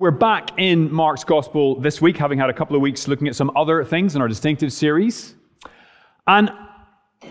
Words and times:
We're 0.00 0.12
back 0.12 0.56
in 0.60 0.92
Mark's 0.92 1.24
Gospel 1.24 1.80
this 1.80 2.00
week, 2.00 2.16
having 2.16 2.38
had 2.38 2.48
a 2.48 2.52
couple 2.52 2.76
of 2.76 2.82
weeks 2.82 3.08
looking 3.08 3.26
at 3.26 3.34
some 3.34 3.50
other 3.56 3.82
things 3.82 4.14
in 4.14 4.22
our 4.22 4.28
distinctive 4.28 4.72
series. 4.72 5.34
And 6.28 6.52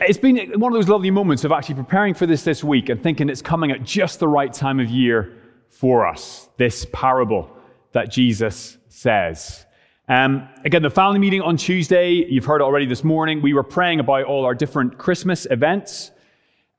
it's 0.01 0.17
been 0.17 0.59
one 0.59 0.74
of 0.74 0.77
those 0.77 0.90
lovely 0.90 1.09
moments 1.09 1.45
of 1.45 1.53
actually 1.53 1.75
preparing 1.75 2.14
for 2.14 2.25
this 2.25 2.43
this 2.43 2.66
week 2.66 2.90
and 2.90 3.01
thinking 3.01 3.30
it's 3.30 3.42
coming 3.42 3.72
at 3.72 3.83
just 3.83 4.19
the 4.19 4.27
right 4.27 4.51
time 4.51 4.82
of 4.82 4.90
year 4.90 5.38
for 5.69 6.06
us, 6.06 6.50
this 6.58 6.85
parable 6.92 7.50
that 7.93 8.11
Jesus 8.11 8.77
says. 8.89 9.65
Um, 10.09 10.49
again, 10.65 10.81
the 10.81 10.89
family 10.89 11.20
meeting 11.20 11.41
on 11.41 11.55
Tuesday, 11.55 12.11
you've 12.11 12.43
heard 12.43 12.61
already 12.61 12.86
this 12.86 13.02
morning, 13.02 13.41
we 13.41 13.54
were 13.54 13.63
praying 13.63 14.02
about 14.02 14.25
all 14.25 14.43
our 14.43 14.54
different 14.54 14.97
Christmas 14.97 15.47
events. 15.49 16.11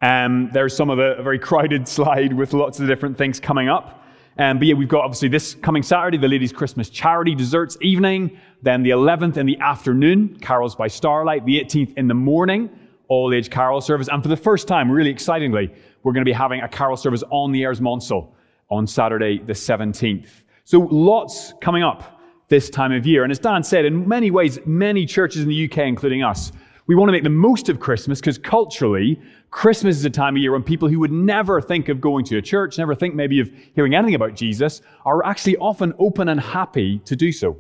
Um, 0.03 0.51
there's 0.53 0.77
some 0.77 0.91
of 0.91 0.99
a, 0.99 1.15
a 1.15 1.23
very 1.23 1.39
crowded 1.39 1.89
slide 1.97 2.35
with 2.35 2.53
lots 2.53 2.79
of 2.79 2.87
different 2.87 3.17
things 3.17 3.41
coming 3.41 3.71
up. 3.71 4.05
Um, 4.39 4.59
but 4.59 4.69
yeah, 4.69 4.75
we've 4.75 4.89
got 4.89 5.05
obviously 5.05 5.29
this 5.29 5.55
coming 5.57 5.83
Saturday, 5.83 6.17
the 6.17 6.29
Ladies' 6.29 6.53
Christmas 6.53 6.89
Charity 6.89 7.35
Desserts 7.35 7.77
Evening. 7.81 8.39
Then 8.63 8.83
the 8.83 8.91
11th 8.91 9.37
in 9.37 9.47
the 9.47 9.59
afternoon, 9.59 10.39
Carols 10.41 10.77
by 10.77 10.87
Starlight. 10.87 11.45
The 11.45 11.61
18th 11.61 11.95
in 11.97 12.07
the 12.07 12.15
morning, 12.15 12.71
All 13.09 13.35
Age 13.35 13.51
Carol 13.51 13.81
Service. 13.81 14.09
And 14.09 14.23
for 14.23 14.29
the 14.29 14.37
first 14.37 14.69
time, 14.69 14.91
really 14.91 15.11
excitingly, 15.11 15.73
we're 16.03 16.13
going 16.13 16.25
to 16.25 16.29
be 16.29 16.33
having 16.33 16.61
a 16.61 16.69
carol 16.69 16.97
service 16.97 17.25
on 17.31 17.51
the 17.51 17.65
Eyres 17.65 17.81
Monsell 17.81 18.33
on 18.71 18.87
Saturday 18.87 19.39
the 19.39 19.53
17th. 19.53 20.29
So 20.65 20.81
lots 20.91 21.55
coming 21.61 21.83
up 21.83 22.21
this 22.49 22.71
time 22.71 22.93
of 22.93 23.07
year. 23.07 23.25
And 23.25 23.33
as 23.33 23.39
Dan 23.39 23.63
said, 23.63 23.85
in 23.85 24.07
many 24.07 24.31
ways, 24.31 24.59
many 24.65 25.05
churches 25.05 25.43
in 25.43 25.49
the 25.49 25.65
UK, 25.71 25.79
including 25.79 26.23
us, 26.23 26.53
we 26.89 26.95
want 26.95 27.09
to 27.09 27.13
make 27.13 27.23
the 27.23 27.31
most 27.31 27.69
of 27.69 27.79
Christmas 27.79 28.19
because 28.19 28.39
culturally, 28.39 29.21
Christmas 29.51 29.99
is 29.99 30.05
a 30.07 30.11
time 30.11 30.35
of 30.35 30.43
year 30.43 30.53
when 30.53 30.63
people 30.63 30.89
who 30.89 30.99
would 30.99 31.13
never 31.13 31.61
think 31.61 31.91
of 31.91 32.01
going 32.01 32.25
to 32.25 32.39
a 32.39 32.43
church, 32.43 32.79
never 32.79 32.95
think 32.95 33.15
maybe 33.15 33.41
of 33.41 33.51
hearing 33.75 33.95
anything 33.95 34.15
about 34.15 34.35
Jesus, 34.35 34.81
are 35.05 35.25
actually 35.25 35.59
often 35.59 35.93
open 35.99 36.31
and 36.31 36.41
happy 36.41 36.99
to 37.01 37.15
do 37.15 37.31
so. 37.31 37.59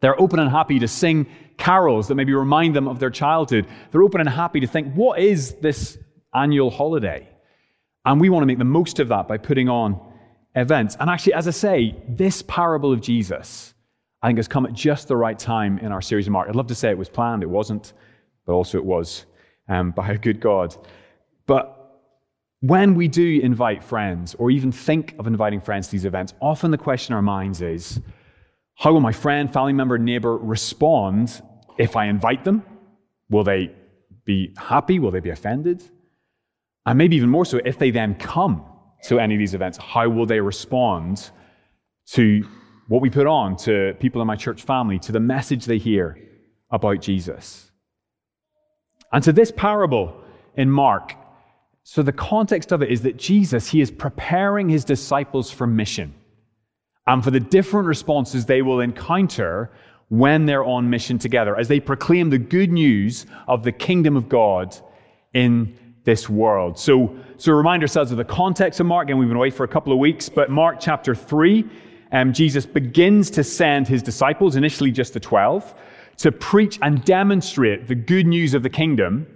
They're 0.00 0.18
open 0.18 0.38
and 0.40 0.50
happy 0.50 0.78
to 0.78 0.88
sing 0.88 1.26
carols 1.58 2.08
that 2.08 2.14
maybe 2.14 2.32
remind 2.32 2.74
them 2.74 2.88
of 2.88 2.98
their 2.98 3.10
childhood. 3.10 3.66
They're 3.90 4.02
open 4.02 4.20
and 4.20 4.28
happy 4.28 4.60
to 4.60 4.66
think, 4.66 4.94
what 4.94 5.20
is 5.20 5.54
this 5.56 5.98
annual 6.34 6.70
holiday? 6.70 7.28
And 8.06 8.18
we 8.18 8.30
want 8.30 8.42
to 8.42 8.46
make 8.46 8.58
the 8.58 8.64
most 8.64 8.98
of 8.98 9.08
that 9.08 9.28
by 9.28 9.36
putting 9.36 9.68
on 9.68 10.00
events. 10.54 10.96
And 10.98 11.10
actually, 11.10 11.34
as 11.34 11.46
I 11.46 11.50
say, 11.50 12.02
this 12.08 12.40
parable 12.42 12.94
of 12.94 13.02
Jesus, 13.02 13.74
I 14.22 14.28
think, 14.28 14.38
has 14.38 14.48
come 14.48 14.64
at 14.64 14.72
just 14.72 15.08
the 15.08 15.16
right 15.16 15.38
time 15.38 15.78
in 15.78 15.92
our 15.92 16.00
series 16.00 16.26
of 16.26 16.32
Mark. 16.32 16.48
I'd 16.48 16.56
love 16.56 16.68
to 16.68 16.74
say 16.74 16.88
it 16.88 16.98
was 16.98 17.10
planned, 17.10 17.42
it 17.42 17.50
wasn't, 17.50 17.92
but 18.46 18.52
also 18.52 18.78
it 18.78 18.84
was 18.84 19.26
um, 19.68 19.90
by 19.90 20.10
a 20.10 20.18
good 20.18 20.40
God. 20.40 20.76
But 21.46 21.84
when 22.60 22.94
we 22.94 23.08
do 23.08 23.40
invite 23.42 23.84
friends 23.84 24.34
or 24.36 24.50
even 24.50 24.72
think 24.72 25.14
of 25.18 25.26
inviting 25.26 25.60
friends 25.60 25.86
to 25.88 25.92
these 25.92 26.04
events, 26.04 26.32
often 26.40 26.70
the 26.70 26.78
question 26.78 27.12
in 27.12 27.16
our 27.16 27.22
minds 27.22 27.60
is 27.60 28.00
how 28.76 28.92
will 28.92 29.00
my 29.00 29.12
friend, 29.12 29.52
family 29.52 29.72
member, 29.72 29.98
neighbor 29.98 30.36
respond 30.36 31.42
if 31.78 31.96
I 31.96 32.06
invite 32.06 32.44
them? 32.44 32.62
Will 33.30 33.44
they 33.44 33.70
be 34.24 34.54
happy? 34.56 34.98
Will 34.98 35.10
they 35.10 35.20
be 35.20 35.30
offended? 35.30 35.82
And 36.86 36.98
maybe 36.98 37.16
even 37.16 37.30
more 37.30 37.44
so, 37.44 37.60
if 37.64 37.78
they 37.78 37.90
then 37.90 38.14
come 38.14 38.64
to 39.04 39.20
any 39.20 39.34
of 39.34 39.38
these 39.38 39.54
events, 39.54 39.78
how 39.78 40.08
will 40.08 40.26
they 40.26 40.40
respond 40.40 41.30
to 42.12 42.46
what 42.88 43.00
we 43.00 43.10
put 43.10 43.26
on, 43.26 43.56
to 43.56 43.94
people 44.00 44.20
in 44.20 44.26
my 44.26 44.36
church 44.36 44.62
family, 44.62 44.98
to 45.00 45.12
the 45.12 45.20
message 45.20 45.64
they 45.64 45.78
hear 45.78 46.18
about 46.70 47.00
Jesus? 47.00 47.63
And 49.14 49.22
to 49.22 49.32
this 49.32 49.52
parable 49.52 50.20
in 50.56 50.68
Mark, 50.70 51.14
so, 51.86 52.02
the 52.02 52.12
context 52.12 52.72
of 52.72 52.82
it 52.82 52.90
is 52.90 53.02
that 53.02 53.18
Jesus, 53.18 53.68
he 53.68 53.82
is 53.82 53.90
preparing 53.90 54.70
his 54.70 54.86
disciples 54.86 55.50
for 55.50 55.66
mission 55.66 56.14
and 57.06 57.22
for 57.22 57.30
the 57.30 57.40
different 57.40 57.86
responses 57.86 58.46
they 58.46 58.62
will 58.62 58.80
encounter 58.80 59.70
when 60.08 60.46
they're 60.46 60.64
on 60.64 60.88
mission 60.88 61.18
together 61.18 61.54
as 61.56 61.68
they 61.68 61.80
proclaim 61.80 62.30
the 62.30 62.38
good 62.38 62.72
news 62.72 63.26
of 63.46 63.64
the 63.64 63.70
kingdom 63.70 64.16
of 64.16 64.30
God 64.30 64.74
in 65.34 65.76
this 66.04 66.28
world. 66.28 66.78
So, 66.78 67.14
so 67.36 67.52
remind 67.52 67.82
ourselves 67.82 68.10
of 68.10 68.16
the 68.16 68.24
context 68.24 68.80
of 68.80 68.86
Mark, 68.86 69.10
and 69.10 69.18
we've 69.18 69.28
been 69.28 69.36
away 69.36 69.50
for 69.50 69.64
a 69.64 69.68
couple 69.68 69.92
of 69.92 69.98
weeks, 69.98 70.30
but 70.30 70.50
Mark 70.50 70.78
chapter 70.80 71.14
3, 71.14 71.64
um, 72.12 72.32
Jesus 72.32 72.64
begins 72.64 73.30
to 73.30 73.44
send 73.44 73.88
his 73.88 74.02
disciples, 74.02 74.56
initially 74.56 74.90
just 74.90 75.12
the 75.12 75.20
12, 75.20 75.74
to 76.18 76.32
preach 76.32 76.78
and 76.82 77.04
demonstrate 77.04 77.88
the 77.88 77.94
good 77.94 78.26
news 78.26 78.54
of 78.54 78.62
the 78.62 78.70
kingdom 78.70 79.26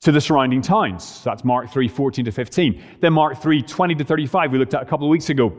to 0.00 0.12
the 0.12 0.20
surrounding 0.20 0.62
towns. 0.62 1.04
So 1.04 1.30
that's 1.30 1.44
Mark 1.44 1.70
3, 1.70 1.88
14 1.88 2.24
to 2.24 2.32
15. 2.32 2.82
Then 3.00 3.12
Mark 3.12 3.40
3, 3.40 3.62
20 3.62 3.94
to 3.96 4.04
35, 4.04 4.52
we 4.52 4.58
looked 4.58 4.74
at 4.74 4.82
a 4.82 4.86
couple 4.86 5.06
of 5.06 5.10
weeks 5.10 5.30
ago. 5.30 5.52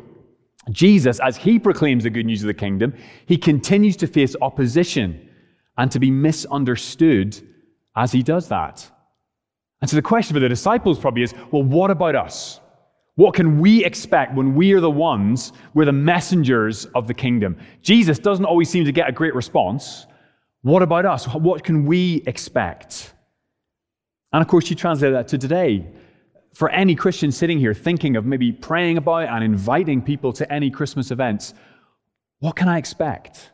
Jesus, 0.72 1.20
as 1.20 1.38
he 1.38 1.60
proclaims 1.60 2.04
the 2.04 2.10
good 2.10 2.26
news 2.26 2.44
of 2.44 2.48
the 2.48 2.54
kingdom, 2.54 2.94
he 3.26 3.38
continues 3.38 3.96
to 3.98 4.08
face 4.08 4.36
opposition 4.42 5.30
and 5.78 5.92
to 5.92 6.00
be 6.00 6.12
misunderstood 6.12 7.40
as 7.96 8.12
he 8.12 8.22
does 8.24 8.50
that. 8.50 8.90
And 9.82 9.90
so 9.90 9.96
the 9.96 10.02
question 10.02 10.34
for 10.34 10.40
the 10.40 10.50
disciples 10.50 11.00
probably 11.00 11.24
is 11.24 11.34
well, 11.52 11.64
what 11.64 11.92
about 11.92 12.16
us? 12.16 12.60
What 13.16 13.34
can 13.34 13.60
we 13.60 13.84
expect 13.84 14.36
when 14.36 14.54
we 14.54 14.74
are 14.74 14.80
the 14.80 14.92
ones, 14.92 15.52
we're 15.74 15.86
the 15.86 15.92
messengers 15.92 16.86
of 16.94 17.08
the 17.08 17.14
kingdom? 17.14 17.58
Jesus 17.82 18.20
doesn't 18.20 18.46
always 18.46 18.70
seem 18.70 18.86
to 18.86 18.92
get 18.92 19.10
a 19.10 19.12
great 19.12 19.34
response. 19.34 20.07
What 20.62 20.82
about 20.82 21.06
us? 21.06 21.26
What 21.26 21.64
can 21.64 21.86
we 21.86 22.24
expect? 22.26 23.14
And 24.34 24.42
of 24.42 24.48
course, 24.48 24.70
you 24.70 24.76
translate 24.76 25.14
that 25.14 25.28
to 25.30 25.38
today. 25.38 25.88
For 26.54 26.70
any 26.70 26.96
Christian 26.96 27.32
sitting 27.32 27.60
here 27.60 27.74
thinking 27.74 28.16
of 28.16 28.26
maybe 28.26 28.52
praying 28.52 28.98
about 28.98 29.30
and 29.30 29.44
inviting 29.44 30.02
people 30.02 30.34
to 30.34 30.52
any 30.52 30.72
Christmas 30.72 31.12
events, 31.12 31.54
what 32.40 32.56
can 32.56 32.68
I 32.68 32.78
expect? 32.78 33.52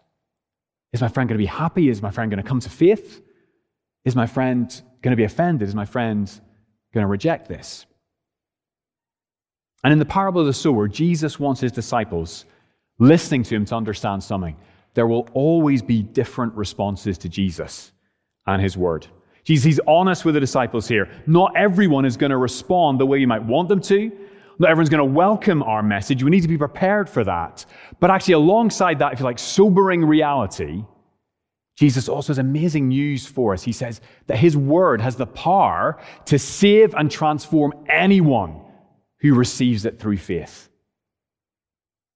Is 0.93 1.01
my 1.01 1.07
friend 1.07 1.27
going 1.27 1.37
to 1.37 1.41
be 1.41 1.45
happy? 1.45 1.89
Is 1.89 2.01
my 2.01 2.11
friend 2.11 2.31
going 2.31 2.41
to 2.41 2.47
come 2.47 2.59
to 2.61 2.69
faith? 2.69 3.21
Is 4.05 4.15
my 4.15 4.25
friend 4.25 4.69
going 5.01 5.11
to 5.11 5.17
be 5.17 5.23
offended? 5.23 5.67
Is 5.67 5.75
my 5.75 5.85
friend 5.85 6.27
going 6.93 7.03
to 7.03 7.07
reject 7.07 7.47
this? 7.47 7.85
And 9.83 9.91
in 9.91 9.99
the 9.99 10.05
parable 10.05 10.41
of 10.41 10.47
the 10.47 10.53
sower, 10.53 10.87
Jesus 10.87 11.39
wants 11.39 11.59
his 11.59 11.71
disciples 11.71 12.45
listening 12.99 13.43
to 13.43 13.55
him 13.55 13.65
to 13.65 13.75
understand 13.75 14.23
something. 14.23 14.55
There 14.93 15.07
will 15.07 15.27
always 15.33 15.81
be 15.81 16.03
different 16.03 16.53
responses 16.53 17.17
to 17.19 17.29
Jesus 17.29 17.91
and 18.45 18.61
his 18.61 18.77
word. 18.77 19.07
Jesus, 19.43 19.65
he's 19.65 19.79
honest 19.87 20.23
with 20.23 20.35
the 20.35 20.39
disciples 20.39 20.87
here. 20.87 21.09
Not 21.27 21.55
everyone 21.55 22.05
is 22.05 22.15
going 22.15 22.29
to 22.29 22.37
respond 22.37 22.99
the 22.99 23.05
way 23.05 23.17
you 23.17 23.27
might 23.27 23.43
want 23.43 23.69
them 23.69 23.81
to. 23.81 24.11
Not 24.59 24.69
everyone's 24.69 24.89
going 24.89 24.99
to 24.99 25.13
welcome 25.13 25.63
our 25.63 25.83
message. 25.83 26.23
We 26.23 26.29
need 26.29 26.41
to 26.41 26.47
be 26.47 26.57
prepared 26.57 27.09
for 27.09 27.23
that. 27.23 27.65
But 27.99 28.11
actually, 28.11 28.35
alongside 28.35 28.99
that, 28.99 29.13
if 29.13 29.19
you 29.19 29.25
like, 29.25 29.39
sobering 29.39 30.05
reality, 30.05 30.85
Jesus 31.75 32.07
also 32.07 32.29
has 32.29 32.37
amazing 32.37 32.87
news 32.87 33.25
for 33.25 33.53
us. 33.53 33.63
He 33.63 33.71
says 33.71 33.99
that 34.27 34.37
his 34.37 34.55
word 34.55 35.01
has 35.01 35.15
the 35.15 35.25
power 35.25 35.99
to 36.25 36.37
save 36.37 36.93
and 36.93 37.09
transform 37.09 37.73
anyone 37.89 38.61
who 39.19 39.33
receives 39.33 39.85
it 39.85 39.99
through 39.99 40.17
faith. 40.17 40.69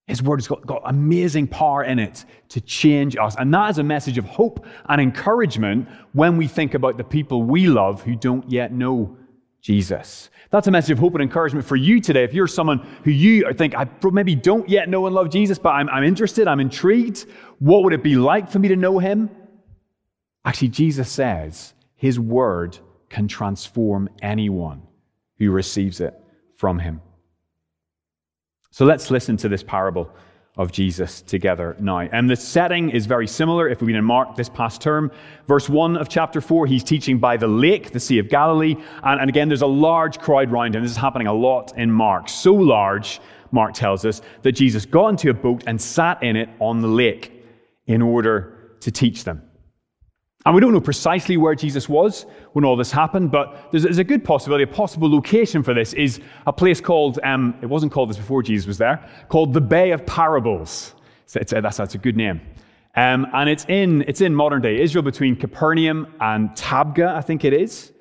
His 0.08 0.24
word 0.24 0.40
has 0.40 0.48
got, 0.48 0.66
got 0.66 0.82
amazing 0.86 1.48
power 1.48 1.84
in 1.84 2.00
it 2.00 2.24
to 2.50 2.62
change 2.62 3.18
us. 3.18 3.36
And 3.38 3.54
that 3.54 3.70
is 3.72 3.78
a 3.78 3.84
message 3.84 4.18
of 4.18 4.26
hope 4.26 4.66
and 4.88 5.02
encouragement 5.02 5.90
when 6.14 6.38
we 6.38 6.48
think 6.48 6.74
about 6.74 6.98
the 6.98 7.04
people 7.04 7.44
we 7.44 7.68
love 7.68 8.02
who 8.04 8.16
don't 8.16 8.50
yet 8.50 8.72
know 8.72 9.18
Jesus. 9.62 10.30
That's 10.50 10.68
a 10.68 10.72
message 10.72 10.92
of 10.92 11.00
hope 11.00 11.14
and 11.16 11.22
encouragement 11.22 11.66
for 11.66 11.76
you 11.76 12.00
today. 12.00 12.24
If 12.24 12.34
you're 12.34 12.48
someone 12.48 12.80
who 13.04 13.12
you 13.12 13.52
think, 13.54 13.76
I 13.76 13.86
maybe 14.10 14.34
don't 14.34 14.70
yet 14.70 14.88
know 14.88 15.08
and 15.08 15.14
love 15.14 15.30
Jesus, 15.30 15.60
but 15.60 15.72
I'm, 15.72 15.90
I'm 15.90 16.06
interested, 16.06 16.48
I'm 16.48 16.62
intrigued, 16.62 17.26
what 17.60 17.84
would 17.84 17.92
it 17.92 18.02
be 18.02 18.16
like 18.16 18.50
for 18.50 18.60
me 18.60 18.70
to 18.70 18.78
know 18.78 19.00
him? 19.00 19.30
Actually, 20.46 20.70
Jesus 20.70 21.12
says 21.12 21.74
his 21.96 22.18
word 22.18 22.78
can 23.10 23.28
transform 23.28 24.10
anyone 24.22 24.84
who 25.38 25.52
receives 25.52 26.00
it 26.00 26.18
from 26.56 26.80
him. 26.80 27.02
So 28.78 28.86
let's 28.86 29.10
listen 29.10 29.38
to 29.38 29.50
this 29.50 29.64
parable 29.64 30.08
of 30.56 30.72
Jesus 30.72 31.24
together 31.24 31.76
now. 31.80 32.02
And 32.02 32.30
the 32.30 32.36
setting 32.36 32.92
is 32.92 33.08
very 33.08 33.26
similar 33.26 33.68
if 33.68 33.82
we've 33.82 33.88
been 33.88 33.96
in 33.96 34.06
Mark 34.06 34.36
this 34.36 34.50
past 34.50 34.82
term. 34.82 35.12
Verse 35.48 35.68
1 35.68 35.98
of 35.98 36.10
chapter 36.10 36.42
4, 36.42 36.68
he's 36.68 36.84
teaching 36.84 37.18
by 37.18 37.38
the 37.38 37.48
lake, 37.48 37.90
the 37.90 38.00
Sea 38.00 38.20
of 38.20 38.30
Galilee. 38.30 38.76
And, 39.02 39.20
and 39.20 39.30
again, 39.32 39.48
there's 39.48 39.64
a 39.64 39.66
large 39.66 40.20
crowd 40.20 40.52
around 40.52 40.76
him. 40.76 40.84
This 40.84 40.92
is 40.92 40.98
happening 40.98 41.26
a 41.26 41.34
lot 41.34 41.76
in 41.76 41.90
Mark. 41.90 42.30
So 42.30 42.54
large, 42.54 43.20
Mark 43.52 43.74
tells 43.74 44.06
us, 44.06 44.22
that 44.44 44.52
Jesus 44.52 44.86
got 44.86 45.08
into 45.08 45.32
a 45.32 45.34
boat 45.34 45.64
and 45.66 45.82
sat 45.82 46.22
in 46.22 46.36
it 46.36 46.50
on 46.60 46.80
the 46.84 46.88
lake 46.88 47.32
in 47.88 48.04
order 48.04 48.76
to 48.82 48.92
teach 48.92 49.24
them. 49.24 49.42
And 50.48 50.56
we 50.56 50.62
don't 50.62 50.72
know 50.72 50.80
precisely 50.80 51.36
where 51.36 51.56
Jesus 51.56 51.90
was 51.90 52.26
when 52.54 52.64
all 52.64 52.78
this 52.78 52.90
happened, 52.90 53.32
but 53.32 53.70
there's, 53.70 53.84
there's 53.84 53.98
a 53.98 54.04
good 54.06 54.24
possibility, 54.24 54.64
a 54.64 54.68
possible 54.68 55.12
location 55.12 55.62
for 55.62 55.74
this 55.74 55.92
is 55.92 56.22
a 56.46 56.54
place 56.54 56.80
called, 56.80 57.20
um, 57.26 57.54
it 57.62 57.66
wasn't 57.66 57.92
called 57.92 58.10
this 58.10 58.16
before 58.16 58.42
Jesus 58.42 58.66
was 58.66 58.78
there, 58.78 59.06
called 59.28 59.52
the 59.52 59.60
Bay 59.60 59.92
of 59.92 60.06
Parables. 60.06 60.96
So 61.26 61.42
it's, 61.42 61.52
that's, 61.52 61.76
that's 61.76 61.96
a 61.96 61.98
good 61.98 62.16
name. 62.16 62.40
Um, 62.96 63.28
and 63.34 63.50
it's 63.50 63.66
in, 63.66 64.06
it's 64.08 64.22
in 64.22 64.34
modern 64.34 64.62
day 64.62 64.80
Israel 64.80 65.04
between 65.04 65.36
Capernaum 65.36 66.08
and 66.22 66.52
Tabgha, 66.52 67.14
I 67.14 67.20
think 67.20 67.44
it 67.44 67.52
is. 67.52 67.92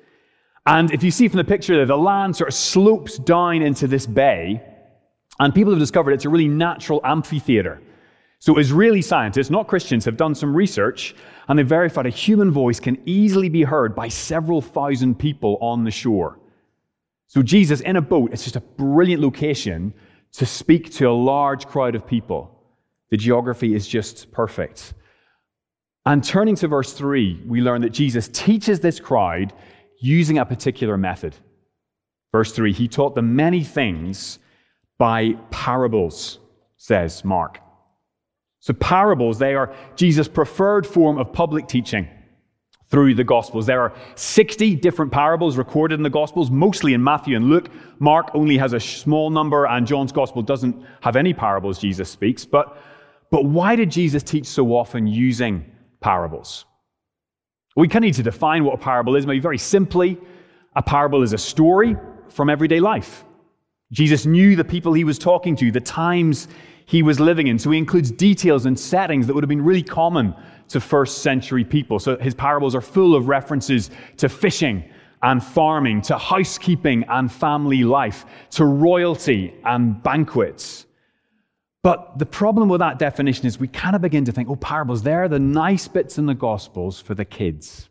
And 0.65 0.89
if 0.93 1.03
you 1.03 1.11
see 1.11 1.27
from 1.27 1.39
the 1.39 1.43
picture 1.43 1.75
there, 1.75 1.85
the 1.85 1.97
land 1.97 2.37
sort 2.37 2.47
of 2.47 2.53
slopes 2.53 3.17
down 3.17 3.61
into 3.61 3.87
this 3.87 4.05
bay. 4.05 4.63
And 5.37 5.53
people 5.53 5.73
have 5.73 5.81
discovered 5.81 6.11
it's 6.11 6.23
a 6.23 6.29
really 6.29 6.47
natural 6.47 7.01
amphitheater. 7.03 7.81
So, 8.39 8.57
Israeli 8.57 9.01
scientists, 9.01 9.49
not 9.49 9.67
Christians, 9.67 10.05
have 10.05 10.17
done 10.17 10.35
some 10.35 10.55
research 10.55 11.15
and 11.47 11.57
they've 11.57 11.67
verified 11.67 12.05
a 12.05 12.09
human 12.09 12.51
voice 12.51 12.79
can 12.79 13.01
easily 13.05 13.49
be 13.49 13.63
heard 13.63 13.95
by 13.95 14.09
several 14.09 14.61
thousand 14.61 15.17
people 15.17 15.57
on 15.59 15.83
the 15.83 15.91
shore. 15.91 16.39
So, 17.27 17.41
Jesus 17.41 17.81
in 17.81 17.95
a 17.95 18.01
boat, 18.01 18.31
it's 18.33 18.43
just 18.43 18.55
a 18.55 18.61
brilliant 18.61 19.21
location 19.21 19.93
to 20.33 20.45
speak 20.45 20.91
to 20.93 21.09
a 21.09 21.11
large 21.11 21.65
crowd 21.65 21.95
of 21.95 22.05
people. 22.05 22.53
The 23.09 23.17
geography 23.17 23.73
is 23.73 23.87
just 23.87 24.31
perfect. 24.31 24.93
And 26.05 26.23
turning 26.23 26.55
to 26.57 26.67
verse 26.67 26.93
3, 26.93 27.43
we 27.45 27.61
learn 27.61 27.81
that 27.81 27.89
Jesus 27.89 28.27
teaches 28.27 28.79
this 28.79 28.99
crowd 28.99 29.51
using 29.99 30.37
a 30.37 30.45
particular 30.45 30.97
method. 30.97 31.35
Verse 32.31 32.51
3 32.51 32.71
He 32.71 32.87
taught 32.87 33.15
them 33.15 33.35
many 33.35 33.63
things 33.63 34.39
by 34.99 35.33
parables, 35.49 36.39
says 36.77 37.25
Mark. 37.25 37.61
So, 38.59 38.73
parables, 38.73 39.39
they 39.39 39.53
are 39.55 39.73
Jesus' 39.95 40.27
preferred 40.27 40.85
form 40.85 41.17
of 41.17 41.31
public 41.31 41.67
teaching 41.67 42.07
through 42.89 43.15
the 43.15 43.23
Gospels. 43.23 43.65
There 43.65 43.81
are 43.81 43.93
60 44.15 44.75
different 44.75 45.11
parables 45.11 45.57
recorded 45.57 45.95
in 45.95 46.03
the 46.03 46.09
Gospels, 46.09 46.49
mostly 46.49 46.93
in 46.93 47.03
Matthew 47.03 47.35
and 47.35 47.49
Luke. 47.49 47.69
Mark 47.99 48.29
only 48.33 48.57
has 48.57 48.73
a 48.73 48.79
small 48.79 49.29
number, 49.29 49.65
and 49.65 49.85
John's 49.85 50.11
Gospel 50.11 50.41
doesn't 50.41 50.75
have 51.01 51.15
any 51.15 51.33
parables 51.33 51.79
Jesus 51.79 52.09
speaks. 52.09 52.45
But, 52.45 52.77
but 53.29 53.45
why 53.45 53.75
did 53.75 53.91
Jesus 53.91 54.23
teach 54.23 54.45
so 54.45 54.75
often 54.75 55.05
using 55.05 55.65
parables? 55.99 56.65
We 57.75 57.87
kind 57.87 58.05
of 58.05 58.07
need 58.07 58.15
to 58.15 58.23
define 58.23 58.63
what 58.63 58.75
a 58.75 58.77
parable 58.77 59.15
is. 59.15 59.27
Maybe 59.27 59.39
very 59.39 59.57
simply, 59.57 60.17
a 60.75 60.81
parable 60.81 61.23
is 61.23 61.33
a 61.33 61.37
story 61.37 61.95
from 62.29 62.49
everyday 62.49 62.79
life. 62.79 63.23
Jesus 63.91 64.25
knew 64.25 64.55
the 64.55 64.65
people 64.65 64.93
he 64.93 65.03
was 65.03 65.19
talking 65.19 65.55
to, 65.57 65.71
the 65.71 65.79
times 65.79 66.47
he 66.87 67.03
was 67.03 67.19
living 67.19 67.47
in. 67.47 67.59
So 67.59 67.69
he 67.69 67.77
includes 67.77 68.11
details 68.11 68.65
and 68.65 68.79
settings 68.79 69.27
that 69.27 69.33
would 69.33 69.43
have 69.43 69.49
been 69.49 69.63
really 69.63 69.83
common 69.83 70.33
to 70.69 70.79
first 70.79 71.19
century 71.19 71.65
people. 71.65 71.99
So 71.99 72.17
his 72.17 72.33
parables 72.33 72.73
are 72.75 72.81
full 72.81 73.13
of 73.13 73.27
references 73.27 73.91
to 74.17 74.29
fishing 74.29 74.85
and 75.21 75.43
farming, 75.43 76.01
to 76.03 76.17
housekeeping 76.17 77.03
and 77.09 77.29
family 77.29 77.83
life, 77.83 78.25
to 78.51 78.63
royalty 78.63 79.53
and 79.65 80.01
banquets. 80.01 80.85
But 81.83 82.19
the 82.19 82.25
problem 82.25 82.69
with 82.69 82.79
that 82.79 82.99
definition 82.99 83.47
is 83.47 83.59
we 83.59 83.67
kind 83.67 83.95
of 83.95 84.01
begin 84.01 84.23
to 84.23 84.31
think, 84.31 84.49
oh, 84.49 84.55
parables, 84.55 85.03
they're 85.03 85.27
the 85.27 85.39
nice 85.39 85.89
bits 85.89 86.17
in 86.17 86.25
the 86.25 86.35
Gospels 86.35 87.01
for 87.01 87.15
the 87.15 87.25
kids. 87.25 87.89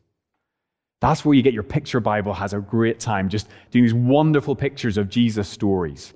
That's 1.02 1.22
where 1.22 1.34
you 1.34 1.42
get 1.42 1.52
your 1.52 1.62
picture 1.62 2.00
Bible 2.00 2.32
has 2.32 2.54
a 2.54 2.60
great 2.60 2.98
time 2.98 3.28
just 3.28 3.48
doing 3.70 3.84
these 3.84 3.94
wonderful 3.94 4.56
pictures 4.56 4.96
of 4.96 5.10
Jesus' 5.10 5.48
stories. 5.48 6.14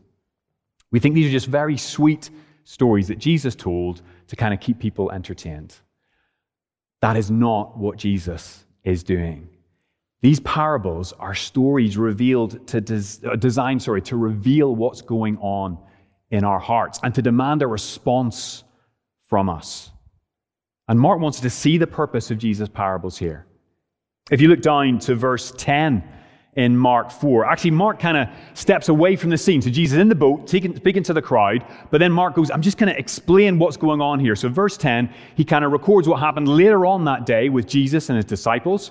We 0.90 0.98
think 0.98 1.14
these 1.14 1.26
are 1.26 1.32
just 1.32 1.46
very 1.46 1.76
sweet 1.76 2.30
stories 2.70 3.08
that 3.08 3.18
Jesus 3.18 3.56
told 3.56 4.00
to 4.28 4.36
kind 4.36 4.54
of 4.54 4.60
keep 4.60 4.78
people 4.78 5.10
entertained. 5.10 5.74
That 7.00 7.16
is 7.16 7.28
not 7.28 7.76
what 7.76 7.96
Jesus 7.96 8.64
is 8.84 9.02
doing. 9.02 9.48
These 10.22 10.38
parables 10.40 11.12
are 11.18 11.34
stories 11.34 11.96
revealed 11.96 12.68
to 12.68 12.80
des- 12.80 13.26
uh, 13.26 13.34
design, 13.34 13.80
sorry, 13.80 14.02
to 14.02 14.16
reveal 14.16 14.76
what's 14.76 15.02
going 15.02 15.36
on 15.38 15.78
in 16.30 16.44
our 16.44 16.60
hearts 16.60 17.00
and 17.02 17.12
to 17.16 17.22
demand 17.22 17.62
a 17.62 17.66
response 17.66 18.62
from 19.28 19.48
us. 19.48 19.90
And 20.86 21.00
Mark 21.00 21.18
wants 21.18 21.40
to 21.40 21.50
see 21.50 21.76
the 21.76 21.88
purpose 21.88 22.30
of 22.30 22.38
Jesus' 22.38 22.68
parables 22.68 23.18
here. 23.18 23.46
If 24.30 24.40
you 24.40 24.46
look 24.46 24.62
down 24.62 25.00
to 25.00 25.16
verse 25.16 25.52
10, 25.56 26.04
in 26.54 26.76
Mark 26.76 27.10
4. 27.10 27.46
Actually, 27.46 27.70
Mark 27.70 28.00
kind 28.00 28.16
of 28.16 28.28
steps 28.54 28.88
away 28.88 29.14
from 29.16 29.30
the 29.30 29.38
scene. 29.38 29.62
So 29.62 29.70
Jesus 29.70 29.98
in 29.98 30.08
the 30.08 30.14
boat, 30.14 30.46
taking 30.46 30.74
speaking 30.76 31.02
to 31.04 31.12
the 31.12 31.22
crowd, 31.22 31.64
but 31.90 31.98
then 31.98 32.10
Mark 32.10 32.34
goes, 32.34 32.50
I'm 32.50 32.62
just 32.62 32.76
going 32.76 32.92
to 32.92 32.98
explain 32.98 33.58
what's 33.58 33.76
going 33.76 34.00
on 34.00 34.18
here. 34.18 34.34
So, 34.34 34.48
verse 34.48 34.76
10, 34.76 35.12
he 35.36 35.44
kind 35.44 35.64
of 35.64 35.72
records 35.72 36.08
what 36.08 36.20
happened 36.20 36.48
later 36.48 36.86
on 36.86 37.04
that 37.04 37.24
day 37.24 37.48
with 37.48 37.66
Jesus 37.66 38.08
and 38.08 38.16
his 38.16 38.24
disciples. 38.24 38.90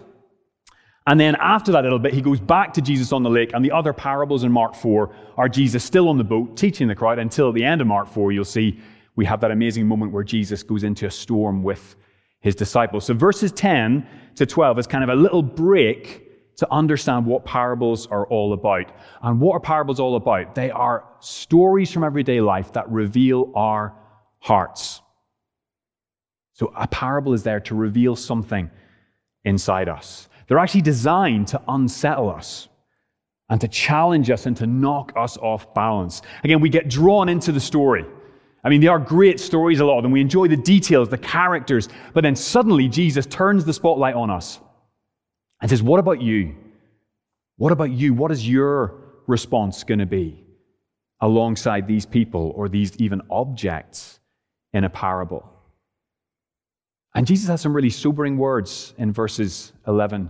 And 1.07 1.19
then 1.19 1.35
after 1.41 1.71
that 1.71 1.83
little 1.83 1.99
bit, 1.99 2.13
he 2.13 2.21
goes 2.21 2.39
back 2.39 2.73
to 2.75 2.81
Jesus 2.81 3.11
on 3.11 3.23
the 3.23 3.29
lake, 3.29 3.51
and 3.53 3.65
the 3.65 3.71
other 3.71 3.93
parables 3.93 4.43
in 4.43 4.51
Mark 4.51 4.75
4 4.75 5.15
are 5.37 5.49
Jesus 5.49 5.83
still 5.83 6.07
on 6.07 6.17
the 6.17 6.23
boat 6.23 6.55
teaching 6.55 6.87
the 6.87 6.95
crowd 6.95 7.19
until 7.19 7.49
at 7.49 7.55
the 7.55 7.63
end 7.63 7.81
of 7.81 7.87
Mark 7.87 8.07
4, 8.07 8.31
you'll 8.31 8.45
see 8.45 8.79
we 9.15 9.25
have 9.25 9.41
that 9.41 9.51
amazing 9.51 9.87
moment 9.87 10.11
where 10.11 10.23
Jesus 10.23 10.61
goes 10.63 10.83
into 10.83 11.07
a 11.07 11.11
storm 11.11 11.63
with 11.63 11.95
his 12.41 12.55
disciples. 12.55 13.05
So 13.05 13.13
verses 13.13 13.51
10 13.51 14.07
to 14.35 14.45
12 14.45 14.79
is 14.79 14.87
kind 14.87 15.03
of 15.03 15.09
a 15.09 15.15
little 15.15 15.41
break 15.41 16.28
to 16.59 16.71
understand 16.71 17.25
what 17.25 17.45
parables 17.45 18.07
are 18.07 18.27
all 18.27 18.53
about. 18.53 18.91
And 19.21 19.39
what 19.39 19.53
are 19.53 19.59
parables 19.59 19.99
all 19.99 20.15
about? 20.15 20.55
They 20.55 20.69
are 20.71 21.05
stories 21.19 21.91
from 21.91 22.03
everyday 22.03 22.41
life 22.41 22.73
that 22.73 22.89
reveal 22.89 23.51
our 23.55 23.95
hearts. 24.39 25.01
So 26.53 26.73
a 26.75 26.87
parable 26.87 27.33
is 27.33 27.43
there 27.43 27.61
to 27.61 27.75
reveal 27.75 28.15
something 28.15 28.69
inside 29.45 29.87
us. 29.87 30.27
They're 30.47 30.59
actually 30.59 30.81
designed 30.81 31.47
to 31.49 31.61
unsettle 31.67 32.29
us 32.29 32.67
and 33.49 33.61
to 33.61 33.67
challenge 33.67 34.29
us 34.29 34.45
and 34.45 34.55
to 34.57 34.67
knock 34.67 35.13
us 35.15 35.37
off 35.37 35.73
balance. 35.73 36.21
Again, 36.43 36.59
we 36.59 36.67
get 36.67 36.89
drawn 36.89 37.29
into 37.29 37.53
the 37.53 37.59
story. 37.59 38.05
I 38.65 38.69
mean, 38.69 38.81
they 38.81 38.87
are 38.87 38.99
great 38.99 39.39
stories, 39.39 39.79
a 39.79 39.85
lot 39.85 39.97
of 39.97 40.03
them. 40.03 40.11
We 40.11 40.19
enjoy 40.19 40.49
the 40.49 40.57
details, 40.57 41.07
the 41.07 41.17
characters, 41.17 41.87
but 42.13 42.21
then 42.21 42.35
suddenly 42.35 42.89
Jesus 42.89 43.25
turns 43.25 43.63
the 43.63 43.73
spotlight 43.73 44.15
on 44.15 44.29
us 44.29 44.59
and 45.61 45.69
says, 45.69 45.83
What 45.83 45.99
about 45.99 46.21
you? 46.21 46.55
What 47.57 47.71
about 47.71 47.91
you? 47.91 48.13
What 48.13 48.31
is 48.31 48.47
your 48.47 48.95
response 49.27 49.83
going 49.83 49.99
to 49.99 50.05
be 50.05 50.43
alongside 51.21 51.87
these 51.87 52.05
people 52.05 52.53
or 52.55 52.69
these 52.69 52.95
even 52.97 53.21
objects 53.29 54.19
in 54.73 54.83
a 54.83 54.89
parable? 54.89 55.43
And 57.15 57.27
Jesus 57.27 57.49
has 57.49 57.61
some 57.61 57.75
really 57.75 57.89
sobering 57.89 58.37
words 58.37 58.93
in 58.97 59.11
verses 59.11 59.73
11 59.87 60.29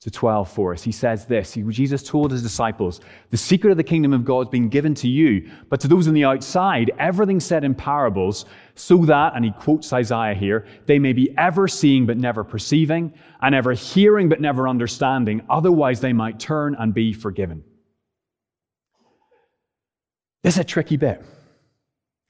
to 0.00 0.10
12 0.12 0.48
for 0.48 0.72
us. 0.72 0.82
He 0.82 0.92
says 0.92 1.26
this 1.26 1.54
Jesus 1.70 2.02
told 2.02 2.30
his 2.30 2.42
disciples, 2.42 3.00
The 3.30 3.36
secret 3.36 3.72
of 3.72 3.76
the 3.76 3.84
kingdom 3.84 4.12
of 4.12 4.24
God 4.24 4.46
has 4.46 4.50
been 4.50 4.68
given 4.68 4.94
to 4.96 5.08
you, 5.08 5.50
but 5.68 5.80
to 5.80 5.88
those 5.88 6.06
on 6.06 6.14
the 6.14 6.24
outside, 6.24 6.92
everything 6.98 7.40
said 7.40 7.64
in 7.64 7.74
parables, 7.74 8.44
so 8.74 8.98
that, 9.06 9.34
and 9.34 9.44
he 9.44 9.50
quotes 9.50 9.92
Isaiah 9.92 10.34
here, 10.34 10.66
they 10.86 11.00
may 11.00 11.12
be 11.12 11.34
ever 11.36 11.66
seeing 11.66 12.06
but 12.06 12.16
never 12.16 12.44
perceiving, 12.44 13.12
and 13.42 13.54
ever 13.54 13.72
hearing 13.72 14.28
but 14.28 14.40
never 14.40 14.68
understanding, 14.68 15.42
otherwise 15.50 16.00
they 16.00 16.12
might 16.12 16.38
turn 16.38 16.76
and 16.78 16.94
be 16.94 17.12
forgiven. 17.12 17.64
This 20.44 20.54
is 20.54 20.60
a 20.60 20.64
tricky 20.64 20.96
bit. 20.96 21.24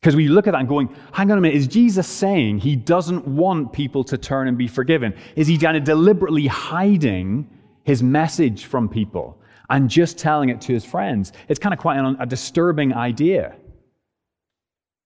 Because 0.00 0.14
we 0.16 0.28
look 0.28 0.46
at 0.46 0.52
that 0.52 0.60
and 0.60 0.68
going, 0.68 0.94
hang 1.12 1.30
on 1.30 1.38
a 1.38 1.40
minute, 1.40 1.56
is 1.56 1.66
Jesus 1.66 2.06
saying 2.06 2.60
he 2.60 2.76
doesn't 2.76 3.26
want 3.26 3.72
people 3.72 4.04
to 4.04 4.16
turn 4.16 4.46
and 4.46 4.56
be 4.56 4.68
forgiven? 4.68 5.12
Is 5.34 5.48
he 5.48 5.58
kind 5.58 5.76
of 5.76 5.84
deliberately 5.84 6.46
hiding 6.46 7.50
his 7.88 8.02
message 8.02 8.66
from 8.66 8.86
people 8.86 9.40
and 9.70 9.88
just 9.88 10.18
telling 10.18 10.50
it 10.50 10.60
to 10.60 10.74
his 10.74 10.84
friends. 10.84 11.32
It's 11.48 11.58
kind 11.58 11.72
of 11.72 11.78
quite 11.78 11.96
an, 11.96 12.18
a 12.20 12.26
disturbing 12.26 12.92
idea. 12.92 13.56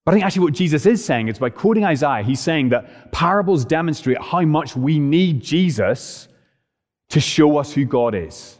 But 0.03 0.11
I 0.11 0.15
think 0.15 0.25
actually 0.25 0.43
what 0.43 0.53
Jesus 0.53 0.85
is 0.85 1.03
saying 1.03 1.29
is 1.29 1.39
by 1.39 1.49
quoting 1.49 1.85
Isaiah, 1.85 2.23
he's 2.23 2.41
saying 2.41 2.69
that 2.69 3.13
parables 3.13 3.63
demonstrate 3.63 4.21
how 4.21 4.41
much 4.41 4.75
we 4.75 4.99
need 4.99 5.41
Jesus 5.41 6.27
to 7.11 7.21
show 7.21 7.57
us 7.57 7.71
who 7.71 7.85
God 7.85 8.15
is. 8.15 8.59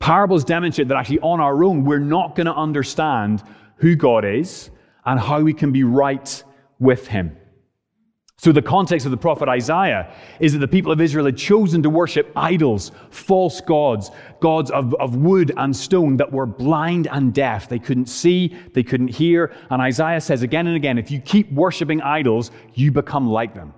Parables 0.00 0.44
demonstrate 0.44 0.88
that 0.88 0.98
actually 0.98 1.20
on 1.20 1.40
our 1.40 1.64
own, 1.64 1.86
we're 1.86 2.00
not 2.00 2.34
going 2.34 2.46
to 2.46 2.54
understand 2.54 3.42
who 3.76 3.96
God 3.96 4.26
is 4.26 4.68
and 5.06 5.18
how 5.18 5.40
we 5.40 5.54
can 5.54 5.72
be 5.72 5.82
right 5.82 6.44
with 6.78 7.06
him. 7.06 7.38
So, 8.36 8.50
the 8.50 8.62
context 8.62 9.06
of 9.06 9.12
the 9.12 9.16
prophet 9.16 9.48
Isaiah 9.48 10.12
is 10.40 10.52
that 10.52 10.58
the 10.58 10.68
people 10.68 10.90
of 10.90 11.00
Israel 11.00 11.26
had 11.26 11.36
chosen 11.36 11.82
to 11.84 11.90
worship 11.90 12.32
idols, 12.34 12.90
false 13.10 13.60
gods, 13.60 14.10
gods 14.40 14.72
of, 14.72 14.92
of 14.94 15.16
wood 15.16 15.52
and 15.56 15.74
stone 15.74 16.16
that 16.16 16.32
were 16.32 16.44
blind 16.44 17.06
and 17.06 17.32
deaf. 17.32 17.68
They 17.68 17.78
couldn't 17.78 18.06
see, 18.06 18.56
they 18.74 18.82
couldn't 18.82 19.08
hear. 19.08 19.54
And 19.70 19.80
Isaiah 19.80 20.20
says 20.20 20.42
again 20.42 20.66
and 20.66 20.74
again 20.74 20.98
if 20.98 21.12
you 21.12 21.20
keep 21.20 21.52
worshiping 21.52 22.02
idols, 22.02 22.50
you 22.74 22.90
become 22.90 23.28
like 23.28 23.54
them. 23.54 23.72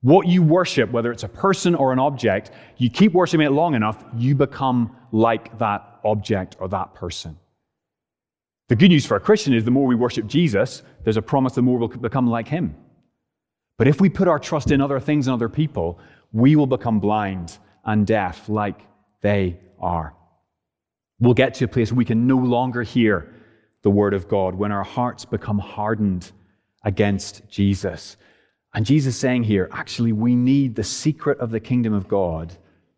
What 0.00 0.26
you 0.26 0.42
worship, 0.42 0.90
whether 0.90 1.12
it's 1.12 1.22
a 1.22 1.28
person 1.28 1.76
or 1.76 1.92
an 1.92 2.00
object, 2.00 2.50
you 2.76 2.90
keep 2.90 3.12
worshiping 3.12 3.46
it 3.46 3.52
long 3.52 3.74
enough, 3.74 4.04
you 4.16 4.34
become 4.34 4.96
like 5.12 5.56
that 5.58 6.00
object 6.04 6.56
or 6.58 6.68
that 6.70 6.92
person. 6.94 7.38
The 8.68 8.74
good 8.74 8.88
news 8.88 9.06
for 9.06 9.16
a 9.16 9.20
Christian 9.20 9.54
is 9.54 9.64
the 9.64 9.70
more 9.70 9.86
we 9.86 9.94
worship 9.94 10.26
Jesus, 10.26 10.82
there's 11.04 11.16
a 11.16 11.22
promise 11.22 11.54
the 11.54 11.62
more 11.62 11.78
we'll 11.78 11.88
become 11.88 12.26
like 12.26 12.48
him. 12.48 12.74
But 13.78 13.88
if 13.88 14.00
we 14.00 14.08
put 14.08 14.28
our 14.28 14.38
trust 14.38 14.70
in 14.70 14.80
other 14.80 15.00
things 15.00 15.26
and 15.26 15.34
other 15.34 15.48
people, 15.48 15.98
we 16.32 16.56
will 16.56 16.66
become 16.66 17.00
blind 17.00 17.58
and 17.84 18.06
deaf 18.06 18.48
like 18.48 18.80
they 19.20 19.58
are. 19.80 20.14
We'll 21.20 21.34
get 21.34 21.54
to 21.54 21.64
a 21.64 21.68
place 21.68 21.90
where 21.90 21.98
we 21.98 22.04
can 22.04 22.26
no 22.26 22.36
longer 22.36 22.82
hear 22.82 23.32
the 23.82 23.90
word 23.90 24.14
of 24.14 24.28
God 24.28 24.54
when 24.54 24.72
our 24.72 24.84
hearts 24.84 25.24
become 25.24 25.58
hardened 25.58 26.30
against 26.84 27.48
Jesus. 27.48 28.16
And 28.74 28.86
Jesus 28.86 29.14
is 29.14 29.20
saying 29.20 29.44
here, 29.44 29.68
actually, 29.72 30.12
we 30.12 30.34
need 30.34 30.74
the 30.74 30.84
secret 30.84 31.38
of 31.38 31.50
the 31.50 31.60
kingdom 31.60 31.92
of 31.92 32.08
God 32.08 32.52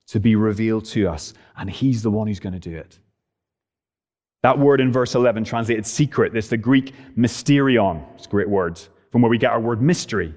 to 0.06 0.20
be 0.20 0.36
revealed 0.36 0.84
to 0.86 1.08
us, 1.08 1.34
and 1.56 1.68
He's 1.68 2.02
the 2.02 2.10
one 2.10 2.26
who's 2.26 2.40
going 2.40 2.52
to 2.52 2.58
do 2.58 2.76
it. 2.76 2.98
That 4.42 4.58
word 4.58 4.80
in 4.80 4.92
verse 4.92 5.14
11 5.14 5.44
translated 5.44 5.86
secret, 5.86 6.32
this 6.32 6.48
the 6.48 6.58
Greek 6.58 6.94
mysterion. 7.16 8.04
It's 8.14 8.26
a 8.26 8.28
great 8.28 8.48
word 8.48 8.78
from 9.10 9.22
where 9.22 9.30
we 9.30 9.38
get 9.38 9.52
our 9.52 9.60
word 9.60 9.80
mystery. 9.80 10.34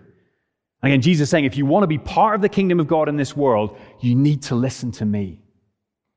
Again, 0.83 1.01
Jesus 1.01 1.29
saying, 1.29 1.45
if 1.45 1.57
you 1.57 1.65
want 1.65 1.83
to 1.83 1.87
be 1.87 1.97
part 1.97 2.35
of 2.35 2.41
the 2.41 2.49
kingdom 2.49 2.79
of 2.79 2.87
God 2.87 3.09
in 3.09 3.17
this 3.17 3.35
world, 3.35 3.77
you 3.99 4.15
need 4.15 4.43
to 4.43 4.55
listen 4.55 4.91
to 4.93 5.05
me. 5.05 5.41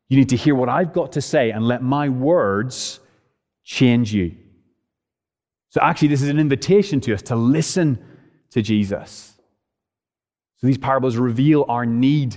You 0.08 0.18
need 0.18 0.28
to 0.30 0.36
hear 0.36 0.54
what 0.54 0.68
I've 0.68 0.92
got 0.92 1.12
to 1.12 1.22
say 1.22 1.50
and 1.50 1.66
let 1.66 1.82
my 1.82 2.08
words 2.08 3.00
change 3.64 4.12
you. 4.12 4.36
So, 5.70 5.80
actually, 5.80 6.08
this 6.08 6.20
is 6.20 6.28
an 6.28 6.38
invitation 6.38 7.00
to 7.02 7.14
us 7.14 7.22
to 7.22 7.36
listen 7.36 8.04
to 8.50 8.60
Jesus. 8.60 9.34
So, 10.56 10.66
these 10.66 10.78
parables 10.78 11.16
reveal 11.16 11.64
our 11.68 11.86
need 11.86 12.36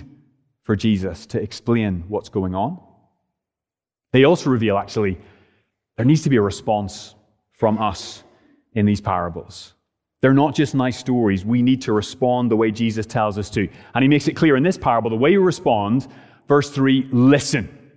for 0.62 0.76
Jesus 0.76 1.26
to 1.26 1.42
explain 1.42 2.04
what's 2.08 2.28
going 2.28 2.54
on. 2.54 2.80
They 4.12 4.24
also 4.24 4.50
reveal, 4.50 4.78
actually, 4.78 5.18
there 5.96 6.06
needs 6.06 6.22
to 6.22 6.30
be 6.30 6.36
a 6.36 6.42
response 6.42 7.16
from 7.52 7.78
us 7.78 8.22
in 8.72 8.86
these 8.86 9.00
parables. 9.00 9.74
They're 10.24 10.32
not 10.32 10.54
just 10.54 10.74
nice 10.74 10.96
stories. 10.96 11.44
We 11.44 11.60
need 11.60 11.82
to 11.82 11.92
respond 11.92 12.50
the 12.50 12.56
way 12.56 12.70
Jesus 12.70 13.04
tells 13.04 13.36
us 13.36 13.50
to. 13.50 13.68
And 13.94 14.02
he 14.02 14.08
makes 14.08 14.26
it 14.26 14.32
clear 14.32 14.56
in 14.56 14.62
this 14.62 14.78
parable 14.78 15.10
the 15.10 15.16
way 15.16 15.32
you 15.32 15.42
respond, 15.42 16.08
verse 16.48 16.70
3, 16.70 17.10
listen. 17.12 17.92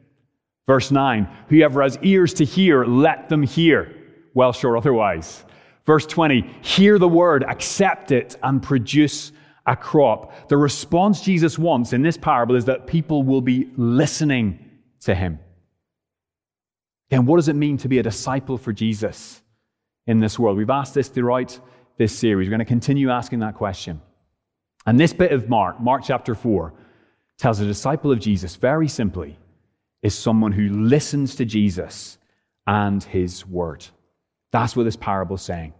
Verse 0.65 0.91
9, 0.91 1.25
whoever 1.47 1.81
has 1.81 1.97
ears 2.01 2.33
to 2.33 2.43
hear, 2.43 2.83
let 2.83 3.29
them 3.29 3.43
hear. 3.43 3.95
Welsh 4.33 4.65
or 4.65 4.75
otherwise. 4.75 5.45
Verse 5.85 6.05
20, 6.05 6.41
hear 6.59 6.99
the 6.99 7.07
word, 7.07 7.45
accept 7.45 8.11
it, 8.11 8.35
and 8.43 8.61
produce 8.61 9.31
a 9.65 9.77
crop. 9.77 10.49
The 10.49 10.57
response 10.57 11.21
Jesus 11.21 11.57
wants 11.57 11.93
in 11.93 12.01
this 12.01 12.17
parable 12.17 12.57
is 12.57 12.65
that 12.65 12.87
people 12.87 13.23
will 13.23 13.39
be 13.39 13.71
listening 13.77 14.59
to 15.03 15.15
him. 15.15 15.39
Again, 17.09 17.25
what 17.25 17.37
does 17.37 17.47
it 17.47 17.55
mean 17.55 17.77
to 17.77 17.87
be 17.87 17.99
a 17.99 18.03
disciple 18.03 18.57
for 18.57 18.73
Jesus 18.73 19.41
in 20.07 20.19
this 20.19 20.37
world? 20.37 20.57
We've 20.57 20.69
asked 20.69 20.93
this 20.93 21.07
throughout 21.07 21.57
this 21.97 22.17
series. 22.17 22.47
We're 22.47 22.51
going 22.51 22.59
to 22.59 22.65
continue 22.65 23.09
asking 23.09 23.39
that 23.39 23.55
question. 23.55 24.01
And 24.85 24.99
this 24.99 25.13
bit 25.13 25.31
of 25.31 25.49
Mark, 25.49 25.79
Mark 25.79 26.03
chapter 26.05 26.35
4, 26.35 26.73
tells 27.37 27.59
a 27.59 27.65
disciple 27.65 28.11
of 28.11 28.19
Jesus 28.19 28.55
very 28.55 28.87
simply 28.87 29.37
is 30.01 30.15
someone 30.15 30.51
who 30.51 30.69
listens 30.69 31.35
to 31.35 31.45
Jesus 31.45 32.17
and 32.65 33.03
his 33.03 33.45
word. 33.45 33.85
That's 34.51 34.75
what 34.75 34.83
this 34.83 34.95
parable 34.95 35.35
is 35.35 35.41
saying. 35.41 35.73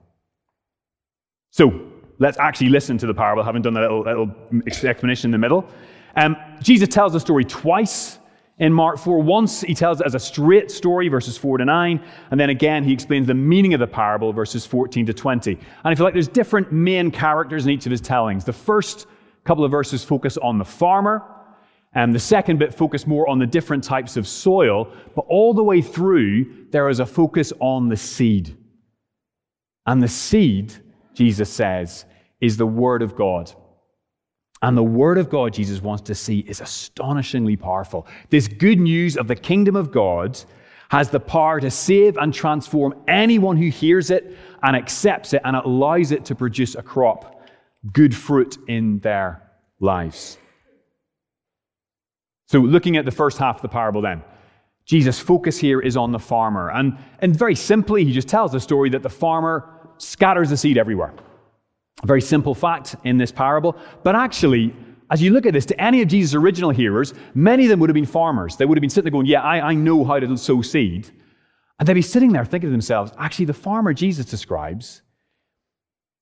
So 1.51 1.91
let's 2.19 2.37
actually 2.37 2.69
listen 2.69 2.97
to 2.99 3.07
the 3.07 3.13
parable, 3.13 3.43
having 3.43 3.61
done 3.61 3.73
that 3.75 3.81
little, 3.81 4.01
little 4.01 4.31
explanation 4.65 5.27
in 5.27 5.31
the 5.31 5.37
middle. 5.37 5.67
Um, 6.15 6.35
Jesus 6.61 6.89
tells 6.89 7.13
the 7.13 7.19
story 7.19 7.45
twice 7.45 8.16
in 8.59 8.73
Mark 8.73 8.97
4. 8.97 9.19
Once 9.19 9.61
he 9.61 9.73
tells 9.73 10.01
it 10.01 10.07
as 10.07 10.15
a 10.15 10.19
straight 10.19 10.71
story, 10.71 11.09
verses 11.09 11.37
4 11.37 11.59
to 11.59 11.65
9, 11.65 12.03
and 12.31 12.39
then 12.39 12.49
again 12.49 12.83
he 12.83 12.93
explains 12.93 13.27
the 13.27 13.33
meaning 13.33 13.73
of 13.73 13.79
the 13.79 13.87
parable, 13.87 14.33
verses 14.33 14.65
14 14.65 15.05
to 15.05 15.13
20. 15.13 15.51
And 15.83 15.93
if 15.93 15.99
you 15.99 16.05
like, 16.05 16.13
there's 16.13 16.27
different 16.27 16.71
main 16.71 17.11
characters 17.11 17.65
in 17.65 17.71
each 17.71 17.85
of 17.85 17.91
his 17.91 18.01
tellings. 18.01 18.45
The 18.45 18.53
first 18.53 19.07
couple 19.43 19.63
of 19.63 19.71
verses 19.71 20.03
focus 20.03 20.37
on 20.37 20.57
the 20.57 20.65
farmer, 20.65 21.23
and 21.93 22.13
the 22.13 22.19
second 22.19 22.59
bit 22.59 22.73
focus 22.73 23.07
more 23.07 23.27
on 23.29 23.39
the 23.39 23.47
different 23.47 23.83
types 23.83 24.17
of 24.17 24.27
soil, 24.27 24.91
but 25.15 25.25
all 25.29 25.53
the 25.53 25.63
way 25.63 25.81
through, 25.81 26.67
there 26.71 26.89
is 26.89 26.99
a 26.99 27.05
focus 27.05 27.53
on 27.59 27.87
the 27.87 27.97
seed. 27.97 28.55
And 29.85 30.03
the 30.03 30.07
seed, 30.07 30.73
Jesus 31.13 31.49
says, 31.49 32.05
is 32.41 32.57
the 32.57 32.67
Word 32.67 33.01
of 33.01 33.15
God. 33.15 33.53
And 34.61 34.75
the 34.75 34.83
word 34.83 35.17
of 35.17 35.29
God 35.29 35.53
Jesus 35.53 35.81
wants 35.81 36.03
to 36.03 36.15
see 36.15 36.39
is 36.39 36.61
astonishingly 36.61 37.55
powerful. 37.55 38.07
This 38.29 38.47
good 38.47 38.79
news 38.79 39.15
of 39.15 39.27
the 39.27 39.35
kingdom 39.35 39.75
of 39.75 39.91
God 39.91 40.39
has 40.89 41.09
the 41.09 41.19
power 41.19 41.59
to 41.59 41.69
save 41.69 42.17
and 42.17 42.33
transform 42.33 42.95
anyone 43.07 43.57
who 43.57 43.69
hears 43.69 44.09
it 44.09 44.35
and 44.63 44.75
accepts 44.75 45.33
it 45.33 45.41
and 45.43 45.55
allows 45.55 46.11
it 46.11 46.25
to 46.25 46.35
produce 46.35 46.75
a 46.75 46.81
crop, 46.81 47.47
good 47.91 48.15
fruit 48.15 48.57
in 48.67 48.99
their 48.99 49.43
lives. 49.79 50.37
So, 52.47 52.59
looking 52.59 52.95
at 52.95 53.05
the 53.05 53.11
first 53.11 53.37
half 53.37 53.57
of 53.57 53.61
the 53.61 53.67
parable, 53.67 54.01
then, 54.01 54.23
Jesus' 54.85 55.19
focus 55.19 55.57
here 55.57 55.81
is 55.81 55.97
on 55.97 56.13
the 56.13 56.19
farmer. 56.19 56.71
And, 56.71 56.97
and 57.19 57.37
very 57.37 57.55
simply, 57.55 58.05
he 58.05 58.13
just 58.13 58.29
tells 58.29 58.53
the 58.53 58.59
story 58.61 58.89
that 58.91 59.03
the 59.03 59.09
farmer 59.09 59.69
scatters 59.97 60.49
the 60.49 60.55
seed 60.55 60.77
everywhere. 60.77 61.13
A 62.03 62.05
very 62.05 62.21
simple 62.21 62.53
fact 62.53 62.95
in 63.03 63.17
this 63.17 63.31
parable. 63.31 63.75
But 64.03 64.15
actually, 64.15 64.73
as 65.09 65.21
you 65.21 65.31
look 65.31 65.45
at 65.45 65.53
this, 65.53 65.65
to 65.67 65.81
any 65.81 66.01
of 66.01 66.07
Jesus' 66.07 66.35
original 66.35 66.69
hearers, 66.69 67.13
many 67.33 67.63
of 67.63 67.69
them 67.69 67.79
would 67.79 67.89
have 67.89 67.95
been 67.95 68.05
farmers. 68.05 68.57
They 68.57 68.65
would 68.65 68.77
have 68.77 68.81
been 68.81 68.89
sitting 68.89 69.05
there 69.05 69.11
going, 69.11 69.25
Yeah, 69.25 69.41
I, 69.41 69.69
I 69.69 69.73
know 69.73 70.03
how 70.03 70.19
to 70.19 70.37
sow 70.37 70.61
seed. 70.61 71.09
And 71.79 71.87
they'd 71.87 71.93
be 71.93 72.01
sitting 72.01 72.31
there 72.31 72.45
thinking 72.45 72.69
to 72.69 72.71
themselves, 72.71 73.11
Actually, 73.17 73.45
the 73.45 73.53
farmer 73.53 73.93
Jesus 73.93 74.25
describes, 74.25 75.01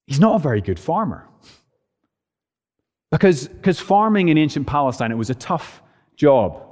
he's 0.07 0.19
not 0.19 0.35
a 0.35 0.39
very 0.39 0.61
good 0.61 0.79
farmer. 0.79 1.27
Because, 3.11 3.47
because 3.47 3.79
farming 3.79 4.29
in 4.29 4.37
ancient 4.37 4.67
Palestine, 4.67 5.11
it 5.11 5.15
was 5.15 5.29
a 5.29 5.35
tough 5.35 5.81
job. 6.15 6.64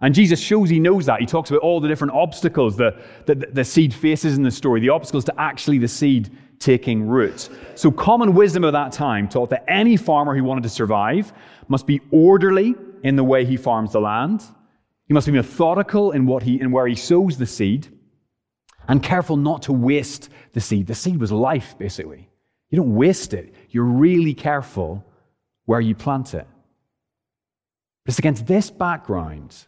And 0.00 0.14
Jesus 0.14 0.38
shows 0.38 0.68
he 0.68 0.78
knows 0.78 1.06
that. 1.06 1.20
He 1.20 1.26
talks 1.26 1.50
about 1.50 1.62
all 1.62 1.80
the 1.80 1.88
different 1.88 2.12
obstacles 2.12 2.76
that 2.76 3.26
the, 3.26 3.34
the 3.34 3.64
seed 3.64 3.94
faces 3.94 4.36
in 4.36 4.42
the 4.42 4.50
story, 4.50 4.80
the 4.80 4.90
obstacles 4.90 5.24
to 5.24 5.40
actually 5.40 5.78
the 5.78 5.88
seed 5.88 6.30
taking 6.58 7.06
root. 7.06 7.48
So, 7.74 7.90
common 7.90 8.34
wisdom 8.34 8.64
of 8.64 8.72
that 8.72 8.92
time 8.92 9.28
taught 9.28 9.50
that 9.50 9.64
any 9.68 9.96
farmer 9.96 10.36
who 10.36 10.44
wanted 10.44 10.64
to 10.64 10.68
survive 10.68 11.32
must 11.68 11.86
be 11.86 12.00
orderly 12.10 12.74
in 13.02 13.16
the 13.16 13.24
way 13.24 13.44
he 13.44 13.56
farms 13.56 13.92
the 13.92 14.00
land. 14.00 14.42
He 15.06 15.14
must 15.14 15.26
be 15.26 15.32
methodical 15.32 16.12
in, 16.12 16.26
what 16.26 16.42
he, 16.42 16.60
in 16.60 16.72
where 16.72 16.86
he 16.86 16.94
sows 16.94 17.38
the 17.38 17.46
seed 17.46 17.88
and 18.88 19.02
careful 19.02 19.36
not 19.36 19.62
to 19.62 19.72
waste 19.72 20.28
the 20.52 20.60
seed. 20.60 20.86
The 20.86 20.94
seed 20.94 21.20
was 21.20 21.32
life, 21.32 21.76
basically. 21.78 22.28
You 22.70 22.76
don't 22.76 22.94
waste 22.94 23.32
it, 23.32 23.54
you're 23.70 23.84
really 23.84 24.34
careful 24.34 25.04
where 25.64 25.80
you 25.80 25.94
plant 25.94 26.34
it. 26.34 26.46
It's 28.06 28.18
against 28.18 28.46
this 28.46 28.70
background 28.70 29.66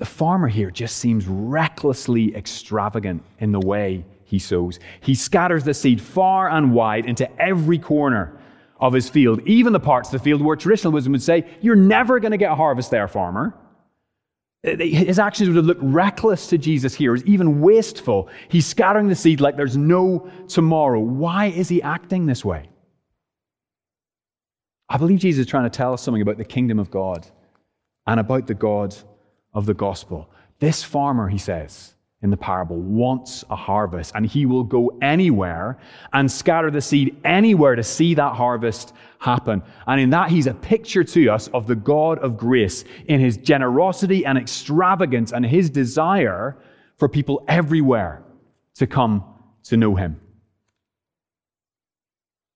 the 0.00 0.06
farmer 0.06 0.48
here 0.48 0.70
just 0.70 0.96
seems 0.96 1.26
recklessly 1.26 2.34
extravagant 2.34 3.22
in 3.38 3.52
the 3.52 3.60
way 3.60 4.02
he 4.24 4.38
sows. 4.38 4.80
He 5.02 5.14
scatters 5.14 5.62
the 5.62 5.74
seed 5.74 6.00
far 6.00 6.48
and 6.48 6.72
wide 6.72 7.04
into 7.04 7.30
every 7.38 7.78
corner 7.78 8.34
of 8.80 8.94
his 8.94 9.10
field, 9.10 9.42
even 9.46 9.74
the 9.74 9.78
parts 9.78 10.08
of 10.08 10.12
the 10.12 10.24
field 10.24 10.40
where 10.40 10.56
traditional 10.56 10.94
wisdom 10.94 11.12
would 11.12 11.22
say, 11.22 11.46
You're 11.60 11.76
never 11.76 12.18
going 12.18 12.30
to 12.30 12.38
get 12.38 12.50
a 12.50 12.54
harvest 12.54 12.90
there, 12.90 13.08
farmer. 13.08 13.54
Uh, 14.66 14.76
his 14.78 15.18
actions 15.18 15.50
would 15.50 15.56
have 15.56 15.66
looked 15.66 15.82
reckless 15.82 16.46
to 16.46 16.56
Jesus 16.56 16.94
here, 16.94 17.14
even 17.16 17.60
wasteful. 17.60 18.30
He's 18.48 18.66
scattering 18.66 19.08
the 19.08 19.14
seed 19.14 19.42
like 19.42 19.58
there's 19.58 19.76
no 19.76 20.30
tomorrow. 20.48 20.98
Why 20.98 21.46
is 21.46 21.68
he 21.68 21.82
acting 21.82 22.24
this 22.24 22.42
way? 22.42 22.70
I 24.88 24.96
believe 24.96 25.18
Jesus 25.18 25.42
is 25.42 25.46
trying 25.46 25.64
to 25.64 25.70
tell 25.70 25.92
us 25.92 26.00
something 26.00 26.22
about 26.22 26.38
the 26.38 26.44
kingdom 26.46 26.78
of 26.78 26.90
God 26.90 27.26
and 28.06 28.18
about 28.18 28.46
the 28.46 28.54
God 28.54 28.96
of 29.52 29.66
the 29.66 29.74
gospel. 29.74 30.28
This 30.58 30.82
farmer, 30.82 31.28
he 31.28 31.38
says, 31.38 31.94
in 32.22 32.28
the 32.28 32.36
parable 32.36 32.76
wants 32.76 33.44
a 33.48 33.56
harvest, 33.56 34.12
and 34.14 34.26
he 34.26 34.44
will 34.44 34.62
go 34.62 34.92
anywhere 35.00 35.78
and 36.12 36.30
scatter 36.30 36.70
the 36.70 36.80
seed 36.80 37.16
anywhere 37.24 37.74
to 37.74 37.82
see 37.82 38.14
that 38.14 38.34
harvest 38.34 38.92
happen. 39.18 39.62
And 39.86 40.00
in 40.00 40.10
that, 40.10 40.30
he's 40.30 40.46
a 40.46 40.52
picture 40.52 41.02
to 41.02 41.28
us 41.28 41.48
of 41.48 41.66
the 41.66 41.76
God 41.76 42.18
of 42.18 42.36
grace 42.36 42.84
in 43.06 43.20
his 43.20 43.38
generosity 43.38 44.26
and 44.26 44.36
extravagance 44.36 45.32
and 45.32 45.46
his 45.46 45.70
desire 45.70 46.58
for 46.98 47.08
people 47.08 47.42
everywhere 47.48 48.22
to 48.74 48.86
come 48.86 49.24
to 49.64 49.78
know 49.78 49.94
him. 49.94 50.20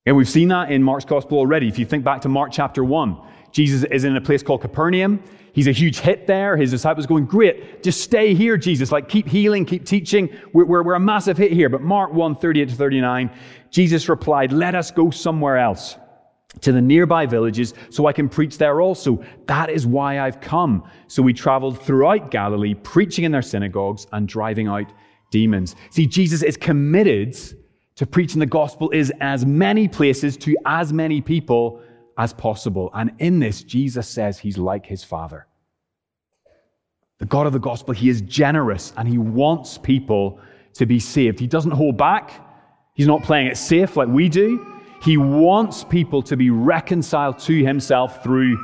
And 0.07 0.17
we've 0.17 0.29
seen 0.29 0.49
that 0.49 0.71
in 0.71 0.83
Mark's 0.83 1.07
gospel 1.07 1.39
already. 1.39 1.67
If 1.67 1.79
you 1.79 1.87
think 1.87 2.05
back 2.05 2.21
to 2.23 2.29
Mark 2.29 2.53
chapter 2.53 2.85
1, 2.85 3.17
Jesus 3.53 3.85
is 3.85 4.05
in 4.05 4.17
a 4.17 4.21
place 4.21 4.43
called 4.43 4.61
Capernaum. 4.61 5.23
He's 5.55 5.67
a 5.67 5.73
huge 5.73 6.01
hit 6.01 6.27
there. 6.27 6.57
His 6.57 6.71
disciples 6.71 7.07
going, 7.07 7.25
Great, 7.25 7.83
just 7.83 8.03
stay 8.03 8.35
here, 8.35 8.59
Jesus. 8.59 8.93
Like, 8.93 9.09
keep 9.09 9.27
healing, 9.27 9.65
keep 9.65 9.87
teaching. 9.87 10.29
We're, 10.53 10.65
we're, 10.67 10.83
we're 10.83 10.95
a 10.95 11.01
massive 11.01 11.39
hit 11.39 11.53
here. 11.53 11.69
But 11.69 11.81
Mark 11.81 12.13
1 12.13 12.35
38 12.35 12.69
to 12.69 12.75
39, 12.75 13.31
Jesus 13.71 14.09
replied, 14.09 14.53
Let 14.53 14.75
us 14.75 14.91
go 14.91 15.11
somewhere 15.11 15.57
else 15.57 15.97
to 16.61 16.73
the 16.73 16.83
nearby 16.83 17.25
villages 17.25 17.73
so 17.89 18.07
I 18.07 18.13
can 18.13 18.29
preach 18.29 18.59
there 18.59 18.81
also. 18.81 19.25
That 19.47 19.71
is 19.71 19.87
why 19.87 20.21
I've 20.21 20.41
come. 20.41 20.89
So 21.07 21.23
we 21.23 21.33
traveled 21.33 21.81
throughout 21.81 22.31
Galilee, 22.31 22.75
preaching 22.75 23.25
in 23.25 23.33
their 23.33 23.43
synagogues 23.43 24.07
and 24.13 24.29
driving 24.29 24.69
out 24.69 24.93
demons. 25.31 25.77
See, 25.91 26.07
Jesus 26.07 26.43
is 26.43 26.57
committed 26.57 27.37
to 27.97 28.07
preaching 28.07 28.41
the 28.41 28.47
gospel 28.47 28.91
is 28.91 29.13
as 29.21 29.47
many 29.47 29.87
places 29.87 30.37
to 30.39 30.57
as 30.67 30.93
many 30.93 31.21
people 31.21 31.81
as 32.19 32.33
possible. 32.33 32.91
And 32.93 33.13
in 33.19 33.39
this, 33.39 33.63
Jesus 33.63 34.09
says 34.09 34.39
he's 34.39 34.59
like 34.59 34.87
his 34.87 35.05
Father. 35.05 35.47
The 37.19 37.27
God 37.27 37.47
of 37.47 37.53
the 37.53 37.61
gospel, 37.61 37.95
he 37.95 38.09
is 38.09 38.21
generous 38.23 38.93
and 38.97 39.09
he 39.09 39.19
wants 39.19 39.79
people 39.79 40.41
to 40.75 40.87
be 40.87 40.99
saved. 40.99 41.39
He 41.39 41.47
doesn't 41.47 41.71
hold 41.71 41.97
back, 41.97 42.33
he's 42.95 43.07
not 43.07 43.23
playing 43.23 43.47
it 43.47 43.57
safe 43.57 43.97
like 43.97 44.09
we 44.09 44.29
do. 44.29 44.71
He 45.01 45.17
wants 45.19 45.85
people 45.85 46.23
to 46.23 46.37
be 46.37 46.49
reconciled 46.49 47.39
to 47.41 47.63
himself 47.63 48.23
through 48.23 48.57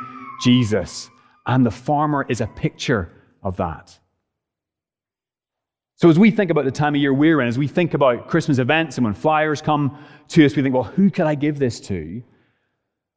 Jesus. 0.43 1.11
And 1.47 1.67
the 1.67 1.71
farmer 1.71 2.25
is 2.29 2.41
a 2.41 2.47
picture 2.47 3.13
of 3.43 3.59
that. 3.59 4.00
So, 6.01 6.09
as 6.09 6.19
we 6.19 6.31
think 6.31 6.51
about 6.51 6.65
the 6.65 6.71
time 6.71 6.95
of 6.95 7.01
year 7.03 7.13
we're 7.13 7.43
in, 7.43 7.49
as 7.49 7.59
we 7.59 7.69
think 7.69 7.93
about 7.93 8.27
Christmas 8.27 8.57
events 8.57 8.97
and 8.97 9.05
when 9.05 9.13
flyers 9.13 9.61
come 9.61 9.99
to 10.29 10.47
us, 10.47 10.57
we 10.57 10.63
think, 10.63 10.75
well, 10.75 10.85
who 10.85 11.11
could 11.11 11.27
I 11.27 11.35
give 11.35 11.59
this 11.59 11.79
to? 11.81 12.23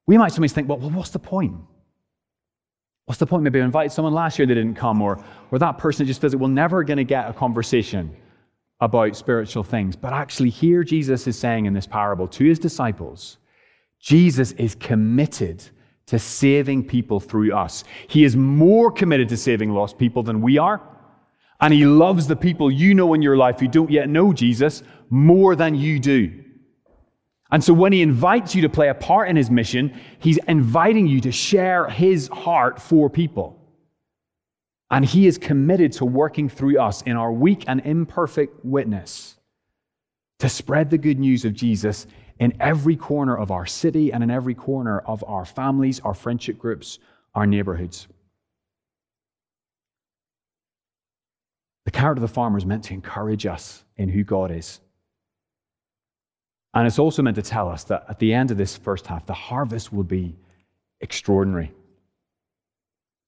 We 0.06 0.18
might 0.18 0.34
sometimes 0.34 0.52
think, 0.52 0.68
well, 0.68 0.80
well 0.80 0.90
what's 0.90 1.12
the 1.12 1.20
point? 1.20 1.56
What's 3.06 3.20
the 3.20 3.26
point? 3.26 3.44
Maybe 3.44 3.62
I 3.62 3.64
invited 3.64 3.94
someone 3.94 4.14
last 4.14 4.38
year, 4.38 4.46
they 4.46 4.54
didn't 4.54 4.76
come, 4.76 5.02
or, 5.02 5.24
or 5.50 5.60
that 5.60 5.78
person 5.78 6.06
just 6.06 6.20
feels 6.20 6.34
like 6.34 6.42
we're 6.42 6.50
never 6.50 6.84
going 6.84 6.98
to 6.98 7.06
get 7.06 7.30
a 7.30 7.32
conversation 7.32 8.14
about 8.82 9.16
spiritual 9.16 9.64
things. 9.64 9.96
But 9.96 10.12
actually, 10.12 10.50
here 10.50 10.84
Jesus 10.84 11.26
is 11.26 11.40
saying 11.40 11.68
in 11.68 11.74
this 11.74 11.88
parable 11.88 12.28
to 12.28 12.44
his 12.44 12.60
disciples, 12.60 13.38
Jesus 14.02 14.52
is 14.54 14.76
committed 14.76 15.64
to 16.08 16.20
saving 16.20 16.84
people 16.84 17.22
through 17.22 17.54
us. 17.54 17.86
He 18.10 18.26
is 18.26 18.36
more 18.36 18.92
committed 18.92 19.30
to 19.30 19.38
saving 19.38 19.70
lost 19.70 19.98
people 19.98 20.22
than 20.22 20.42
we 20.42 20.58
are. 20.58 20.82
And 21.64 21.74
he 21.74 21.86
loves 21.86 22.28
the 22.28 22.36
people 22.36 22.70
you 22.70 22.94
know 22.94 23.14
in 23.14 23.22
your 23.22 23.38
life 23.38 23.62
who 23.62 23.70
don't 23.70 23.90
yet 23.90 24.10
know 24.10 24.34
Jesus 24.34 24.84
more 25.10 25.56
than 25.56 25.76
you 25.76 25.98
do. 25.98 26.44
And 27.52 27.64
so 27.64 27.74
when 27.74 27.94
he 27.94 28.02
invites 28.02 28.54
you 28.54 28.64
to 28.64 28.70
play 28.70 28.90
a 28.90 28.94
part 28.94 29.30
in 29.30 29.38
his 29.38 29.50
mission, 29.50 29.98
he's 30.20 30.38
inviting 30.50 31.08
you 31.08 31.22
to 31.22 31.32
share 31.32 31.88
his 31.88 32.28
heart 32.28 32.82
for 32.82 33.10
people. 33.10 33.62
And 34.92 35.06
he 35.06 35.26
is 35.26 35.38
committed 35.38 35.94
to 35.94 36.06
working 36.06 36.50
through 36.50 36.82
us 36.82 37.02
in 37.04 37.16
our 37.16 37.32
weak 37.32 37.64
and 37.66 37.80
imperfect 37.86 38.66
witness 38.66 39.38
to 40.40 40.50
spread 40.50 40.90
the 40.90 40.98
good 40.98 41.18
news 41.18 41.46
of 41.46 41.54
Jesus 41.54 42.08
in 42.40 42.58
every 42.60 42.98
corner 42.98 43.38
of 43.38 43.52
our 43.52 43.66
city 43.66 44.12
and 44.12 44.22
in 44.22 44.30
every 44.30 44.54
corner 44.54 45.00
of 45.00 45.24
our 45.26 45.46
families, 45.46 46.02
our 46.02 46.14
friendship 46.14 46.58
groups, 46.58 47.00
our 47.34 47.48
neighborhoods. 47.48 48.10
The 51.86 51.92
character 51.92 52.24
of 52.24 52.30
the 52.30 52.34
farmer 52.34 52.58
is 52.58 52.66
meant 52.66 52.84
to 52.86 52.94
encourage 52.94 53.46
us 53.46 53.84
in 53.98 54.10
who 54.10 54.24
God 54.24 54.52
is. 54.52 54.80
And 56.74 56.88
it's 56.88 57.00
also 57.00 57.22
meant 57.22 57.36
to 57.36 57.42
tell 57.42 57.70
us 57.70 57.84
that 57.86 58.06
at 58.10 58.20
the 58.20 58.34
end 58.34 58.52
of 58.52 58.58
this 58.58 58.76
first 58.76 59.06
half, 59.06 59.26
the 59.26 59.34
harvest 59.34 59.94
will 59.94 60.04
be 60.04 60.36
extraordinary. 61.02 61.72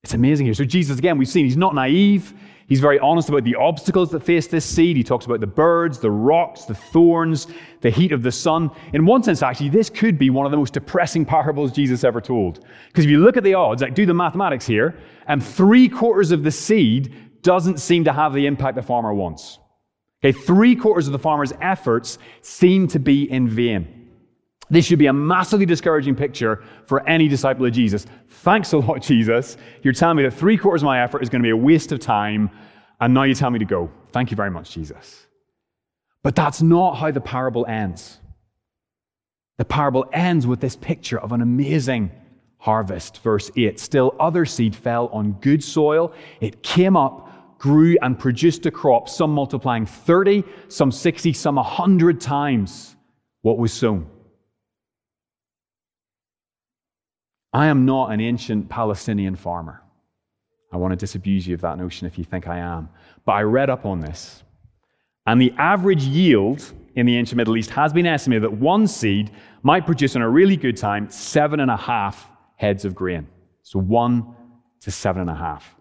It's 0.04 0.14
amazing 0.14 0.46
here. 0.46 0.54
So, 0.54 0.66
Jesus, 0.66 0.98
again, 0.98 1.18
we've 1.18 1.28
seen 1.28 1.46
he's 1.46 1.58
not 1.58 1.76
naive. 1.76 2.34
He's 2.68 2.80
very 2.80 2.98
honest 3.00 3.30
about 3.30 3.44
the 3.44 3.56
obstacles 3.56 4.10
that 4.12 4.22
face 4.22 4.48
this 4.48 4.66
seed. 4.66 4.98
He 4.98 5.04
talks 5.04 5.26
about 5.26 5.40
the 5.40 5.48
birds, 5.48 6.00
the 6.00 6.10
rocks, 6.10 6.66
the 6.66 6.74
thorns, 6.74 7.48
the 7.82 7.92
heat 7.92 8.12
of 8.12 8.24
the 8.24 8.32
sun. 8.32 8.72
In 8.94 9.06
one 9.06 9.22
sense, 9.22 9.44
actually, 9.44 9.70
this 9.70 9.90
could 9.90 10.18
be 10.18 10.32
one 10.32 10.46
of 10.48 10.52
the 10.52 10.58
most 10.58 10.74
depressing 10.74 11.26
parables 11.26 11.72
Jesus 11.72 12.04
ever 12.04 12.22
told. 12.22 12.66
Because 12.88 13.06
if 13.06 13.12
you 13.12 13.20
look 13.20 13.38
at 13.38 13.44
the 13.44 13.54
odds, 13.54 13.84
like 13.84 13.94
do 13.94 14.08
the 14.08 14.14
mathematics 14.14 14.66
here, 14.66 14.96
and 15.28 15.44
three 15.44 15.88
quarters 15.88 16.32
of 16.32 16.44
the 16.44 16.52
seed 16.52 17.14
doesn't 17.46 17.80
seem 17.80 18.04
to 18.04 18.12
have 18.12 18.34
the 18.34 18.48
impact 18.48 18.76
the 18.76 18.82
farmer 18.82 19.14
wants. 19.14 19.60
Okay, 20.22 20.38
three 20.38 20.76
quarters 20.76 21.08
of 21.08 21.14
the 21.14 21.20
farmer's 21.20 21.54
efforts 21.62 22.18
seem 22.42 22.88
to 22.90 23.00
be 23.00 23.32
in 23.32 23.48
vain. 23.48 24.10
This 24.70 24.86
should 24.86 24.98
be 24.98 25.06
a 25.06 25.14
massively 25.14 25.68
discouraging 25.68 26.16
picture 26.16 26.64
for 26.88 27.08
any 27.08 27.28
disciple 27.28 27.66
of 27.66 27.72
Jesus. 27.72 28.08
Thanks 28.30 28.74
a 28.74 28.80
lot, 28.80 29.02
Jesus. 29.12 29.58
You're 29.84 29.94
telling 29.94 30.18
me 30.18 30.24
that 30.24 30.34
three 30.34 30.58
quarters 30.58 30.82
of 30.82 30.88
my 30.88 31.04
effort 31.04 31.22
is 31.22 31.30
going 31.30 31.42
to 31.42 31.46
be 31.46 31.52
a 31.52 31.58
waste 31.58 31.92
of 31.92 32.00
time, 32.00 32.50
and 33.00 33.14
now 33.14 33.24
you 33.24 33.36
tell 33.36 33.52
me 33.52 33.60
to 33.60 33.66
go. 33.66 33.92
Thank 34.12 34.32
you 34.32 34.36
very 34.36 34.50
much, 34.50 34.72
Jesus. 34.72 35.28
But 36.24 36.36
that's 36.36 36.64
not 36.64 36.96
how 36.96 37.12
the 37.12 37.22
parable 37.22 37.68
ends. 37.68 38.20
The 39.58 39.66
parable 39.66 40.10
ends 40.12 40.48
with 40.48 40.60
this 40.60 40.76
picture 40.76 41.20
of 41.20 41.32
an 41.32 41.42
amazing 41.42 42.12
harvest. 42.58 43.20
Verse 43.20 43.52
8 43.56 43.80
Still, 43.80 44.16
other 44.20 44.46
seed 44.46 44.76
fell 44.76 45.08
on 45.10 45.34
good 45.34 45.64
soil. 45.64 46.12
It 46.42 46.64
came 46.64 46.98
up, 46.98 47.25
grew, 47.58 47.98
and 48.02 48.18
produced 48.18 48.66
a 48.66 48.72
crop, 48.72 49.10
some 49.10 49.32
multiplying 49.32 49.86
30, 49.86 50.44
some 50.68 50.92
60, 50.92 51.34
some 51.34 51.56
100 51.56 52.20
times 52.22 52.96
what 53.42 53.58
was 53.58 53.72
sown. 53.72 54.08
I 57.54 57.68
am 57.68 57.86
not 57.86 58.12
an 58.12 58.20
ancient 58.20 58.70
Palestinian 58.70 59.36
farmer. 59.36 59.82
I 60.74 60.78
want 60.78 60.92
to 60.92 60.98
disabuse 60.98 61.48
you 61.48 61.56
of 61.56 61.62
that 61.62 61.78
notion 61.78 62.06
if 62.06 62.18
you 62.18 62.26
think 62.26 62.48
I 62.48 62.58
am. 62.58 62.90
But 63.24 63.34
I 63.34 63.44
read 63.44 63.70
up 63.70 63.86
on 63.86 64.02
this. 64.02 64.44
And 65.26 65.42
the 65.42 65.54
average 65.58 66.04
yield 66.04 66.74
in 66.96 67.06
the 67.06 67.18
ancient 67.18 67.38
Middle 67.38 67.56
East 67.58 67.70
has 67.72 67.94
been 67.94 68.06
estimated 68.06 68.44
that 68.44 68.54
one 68.54 68.88
seed 68.88 69.32
might 69.64 69.86
produce, 69.86 70.16
in 70.16 70.22
a 70.22 70.30
really 70.30 70.58
good 70.58 70.78
time, 70.78 71.10
seven 71.10 71.60
and 71.60 71.72
a 71.72 71.78
half 71.78 72.30
heads 72.58 72.86
of 72.86 72.94
grain. 72.94 73.28
So 73.64 73.80
one 73.80 74.36
to 74.82 74.92
seven 74.92 75.22
and 75.22 75.30
a 75.30 75.36
half. 75.36 75.75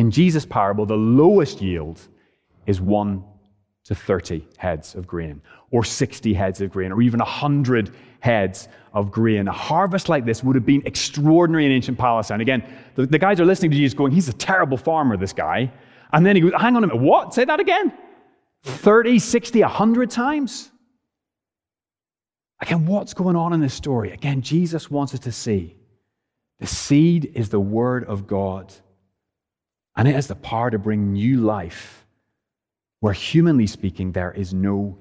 In 0.00 0.10
Jesus' 0.10 0.46
parable, 0.46 0.86
the 0.86 0.96
lowest 0.96 1.60
yield 1.60 2.00
is 2.64 2.80
one 2.80 3.22
to 3.84 3.94
30 3.94 4.48
heads 4.56 4.94
of 4.94 5.06
grain, 5.06 5.42
or 5.72 5.84
60 5.84 6.32
heads 6.32 6.62
of 6.62 6.70
grain, 6.70 6.90
or 6.90 7.02
even 7.02 7.18
100 7.18 7.94
heads 8.20 8.68
of 8.94 9.10
grain. 9.10 9.46
A 9.46 9.52
harvest 9.52 10.08
like 10.08 10.24
this 10.24 10.42
would 10.42 10.56
have 10.56 10.64
been 10.64 10.82
extraordinary 10.86 11.66
in 11.66 11.72
ancient 11.72 11.98
Palestine. 11.98 12.40
Again, 12.40 12.64
the, 12.94 13.04
the 13.04 13.18
guys 13.18 13.40
are 13.40 13.44
listening 13.44 13.72
to 13.72 13.76
Jesus 13.76 13.92
going, 13.92 14.10
He's 14.10 14.26
a 14.30 14.32
terrible 14.32 14.78
farmer, 14.78 15.18
this 15.18 15.34
guy. 15.34 15.70
And 16.14 16.24
then 16.24 16.34
he 16.34 16.40
goes, 16.40 16.52
Hang 16.58 16.76
on 16.76 16.84
a 16.84 16.86
minute, 16.86 17.02
what? 17.02 17.34
Say 17.34 17.44
that 17.44 17.60
again? 17.60 17.92
30, 18.62 19.18
60, 19.18 19.60
100 19.60 20.10
times? 20.10 20.70
Again, 22.62 22.86
what's 22.86 23.12
going 23.12 23.36
on 23.36 23.52
in 23.52 23.60
this 23.60 23.74
story? 23.74 24.12
Again, 24.12 24.40
Jesus 24.40 24.90
wants 24.90 25.12
us 25.12 25.20
to 25.20 25.32
see 25.32 25.76
the 26.58 26.66
seed 26.66 27.32
is 27.34 27.50
the 27.50 27.60
word 27.60 28.04
of 28.04 28.26
God, 28.26 28.72
and 29.96 30.08
it 30.08 30.14
has 30.14 30.26
the 30.26 30.34
power 30.34 30.70
to 30.70 30.78
bring 30.78 31.12
new 31.12 31.40
life 31.40 32.06
where, 33.00 33.12
humanly 33.12 33.66
speaking, 33.66 34.12
there 34.12 34.32
is 34.32 34.52
no 34.52 34.96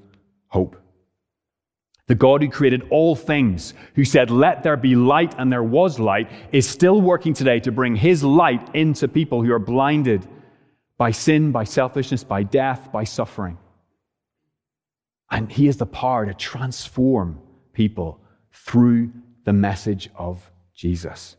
hope. 0.47 0.77
The 2.07 2.15
God 2.15 2.41
who 2.41 2.49
created 2.49 2.87
all 2.89 3.15
things, 3.15 3.75
who 3.93 4.03
said, 4.03 4.31
Let 4.31 4.63
there 4.63 4.77
be 4.77 4.95
light, 4.95 5.35
and 5.37 5.51
there 5.51 5.63
was 5.63 5.99
light, 5.99 6.31
is 6.51 6.67
still 6.67 7.01
working 7.01 7.33
today 7.33 7.59
to 7.59 7.71
bring 7.71 7.95
his 7.95 8.23
light 8.23 8.73
into 8.73 9.07
people 9.07 9.43
who 9.43 9.53
are 9.53 9.59
blinded 9.59 10.27
by 10.97 11.11
sin, 11.11 11.51
by 11.51 11.65
selfishness, 11.65 12.23
by 12.23 12.43
death, 12.43 12.91
by 12.91 13.03
suffering. 13.03 13.57
And 15.29 15.51
he 15.51 15.67
has 15.67 15.77
the 15.77 15.85
power 15.85 16.25
to 16.25 16.33
transform 16.33 17.39
people 17.73 18.19
through 18.51 19.11
the 19.45 19.53
message 19.53 20.09
of 20.15 20.49
Jesus. 20.73 21.35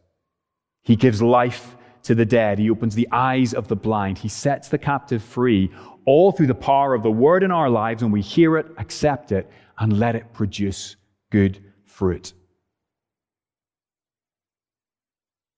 He 0.82 0.94
gives 0.94 1.20
life 1.20 1.76
to 2.02 2.14
the 2.14 2.24
dead. 2.24 2.58
He 2.58 2.70
opens 2.70 2.94
the 2.94 3.08
eyes 3.12 3.54
of 3.54 3.68
the 3.68 3.76
blind. 3.76 4.18
He 4.18 4.28
sets 4.28 4.68
the 4.68 4.78
captive 4.78 5.22
free, 5.22 5.70
all 6.06 6.32
through 6.32 6.46
the 6.46 6.54
power 6.54 6.94
of 6.94 7.02
the 7.02 7.10
word 7.10 7.42
in 7.42 7.50
our 7.50 7.70
lives 7.70 8.02
when 8.02 8.12
we 8.12 8.20
hear 8.20 8.56
it, 8.56 8.66
accept 8.78 9.32
it, 9.32 9.50
and 9.78 9.98
let 9.98 10.14
it 10.14 10.32
produce 10.32 10.96
good 11.30 11.62
fruit. 11.84 12.32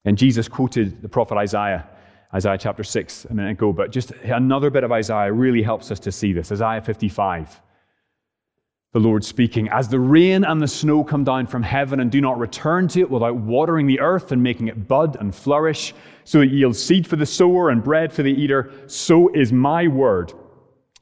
And 0.05 0.18
Jesus 0.18 0.48
quoted 0.48 1.00
the 1.00 1.09
prophet 1.09 1.37
Isaiah, 1.37 1.88
Isaiah 2.35 2.59
chapter 2.59 2.83
6 2.83 3.26
a 3.26 3.35
minute 3.35 3.52
ago, 3.52 3.72
but 3.72 3.92
just 3.92 4.11
another 4.24 4.70
bit 4.70 4.85
of 4.85 4.90
Isaiah 4.90 5.33
really 5.33 5.62
helps 5.62 5.90
us 5.90 6.00
to 6.00 6.12
see 6.12 6.33
this. 6.33 6.50
Isaiah 6.50 6.83
55 6.83 7.61
the 8.92 9.00
Lord 9.00 9.24
speaking, 9.24 9.68
As 9.70 9.88
the 9.88 9.98
rain 9.98 10.44
and 10.44 10.61
the 10.61 10.68
snow 10.68 11.02
come 11.02 11.24
down 11.24 11.46
from 11.46 11.62
heaven 11.62 12.00
and 12.00 12.11
do 12.11 12.20
not 12.20 12.38
return 12.38 12.88
to 12.88 13.00
it 13.00 13.11
without 13.11 13.37
watering 13.37 13.87
the 13.87 14.00
earth 14.00 14.33
and 14.33 14.42
making 14.42 14.68
it 14.68 14.87
bud 14.87 15.16
and 15.18 15.35
flourish, 15.35 15.94
so 16.24 16.40
it 16.40 16.50
yields 16.50 16.83
seed 16.83 17.07
for 17.07 17.16
the 17.16 17.26
sower 17.26 17.70
and 17.70 17.83
bread 17.83 18.12
for 18.12 18.22
the 18.22 18.33
eater, 18.33 18.70
so 18.87 19.28
is 19.35 19.52
my 19.52 19.88
word 19.88 20.33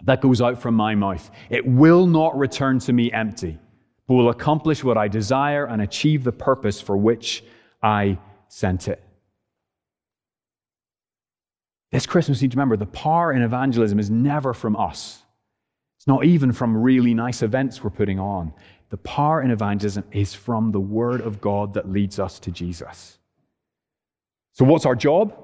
that 0.05 0.21
goes 0.21 0.41
out 0.41 0.61
from 0.61 0.75
my 0.75 0.95
mouth. 0.95 1.31
It 1.51 1.67
will 1.67 2.07
not 2.07 2.39
return 2.39 2.79
to 2.81 2.93
me 2.93 3.13
empty, 3.13 3.59
but 4.07 4.15
will 4.15 4.31
accomplish 4.31 4.85
what 4.85 4.97
I 4.97 5.09
desire 5.09 5.67
and 5.67 5.83
achieve 5.83 6.25
the 6.25 6.33
purpose 6.33 6.81
for 6.81 6.97
which 6.97 7.45
I 7.83 8.19
sent 8.49 8.89
it. 8.89 9.03
This 11.91 12.07
Christmas, 12.07 12.41
you 12.41 12.47
need 12.47 12.53
to 12.53 12.57
remember 12.57 12.77
the 12.77 12.87
power 12.87 13.33
in 13.33 13.43
evangelism 13.43 13.99
is 13.99 14.11
never 14.11 14.55
from 14.55 14.77
us. 14.77 15.23
It's 16.01 16.07
not 16.07 16.25
even 16.25 16.51
from 16.51 16.75
really 16.75 17.13
nice 17.13 17.43
events 17.43 17.85
we're 17.85 17.91
putting 17.91 18.19
on. 18.19 18.55
The 18.89 18.97
power 18.97 19.43
in 19.43 19.51
evangelism 19.51 20.03
is 20.13 20.33
from 20.33 20.73
the 20.73 20.81
Word 20.81 21.21
of 21.21 21.43
God 21.43 21.75
that 21.75 21.91
leads 21.91 22.19
us 22.19 22.39
to 22.39 22.51
Jesus. 22.51 23.19
So, 24.55 24.65
what's 24.65 24.87
our 24.87 24.95
job? 24.95 25.37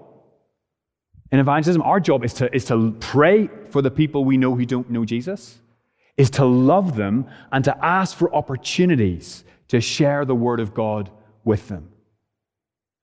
In 1.30 1.40
evangelism, 1.40 1.82
our 1.82 2.00
job 2.00 2.24
is 2.24 2.32
to, 2.34 2.54
is 2.56 2.64
to 2.66 2.96
pray 3.00 3.50
for 3.68 3.82
the 3.82 3.90
people 3.90 4.24
we 4.24 4.38
know 4.38 4.54
who 4.54 4.64
don't 4.64 4.88
know 4.88 5.04
Jesus, 5.04 5.58
is 6.16 6.30
to 6.30 6.46
love 6.46 6.96
them, 6.96 7.26
and 7.52 7.62
to 7.66 7.84
ask 7.84 8.16
for 8.16 8.34
opportunities 8.34 9.44
to 9.68 9.82
share 9.82 10.24
the 10.24 10.34
Word 10.34 10.60
of 10.60 10.72
God 10.72 11.10
with 11.44 11.68
them. 11.68 11.92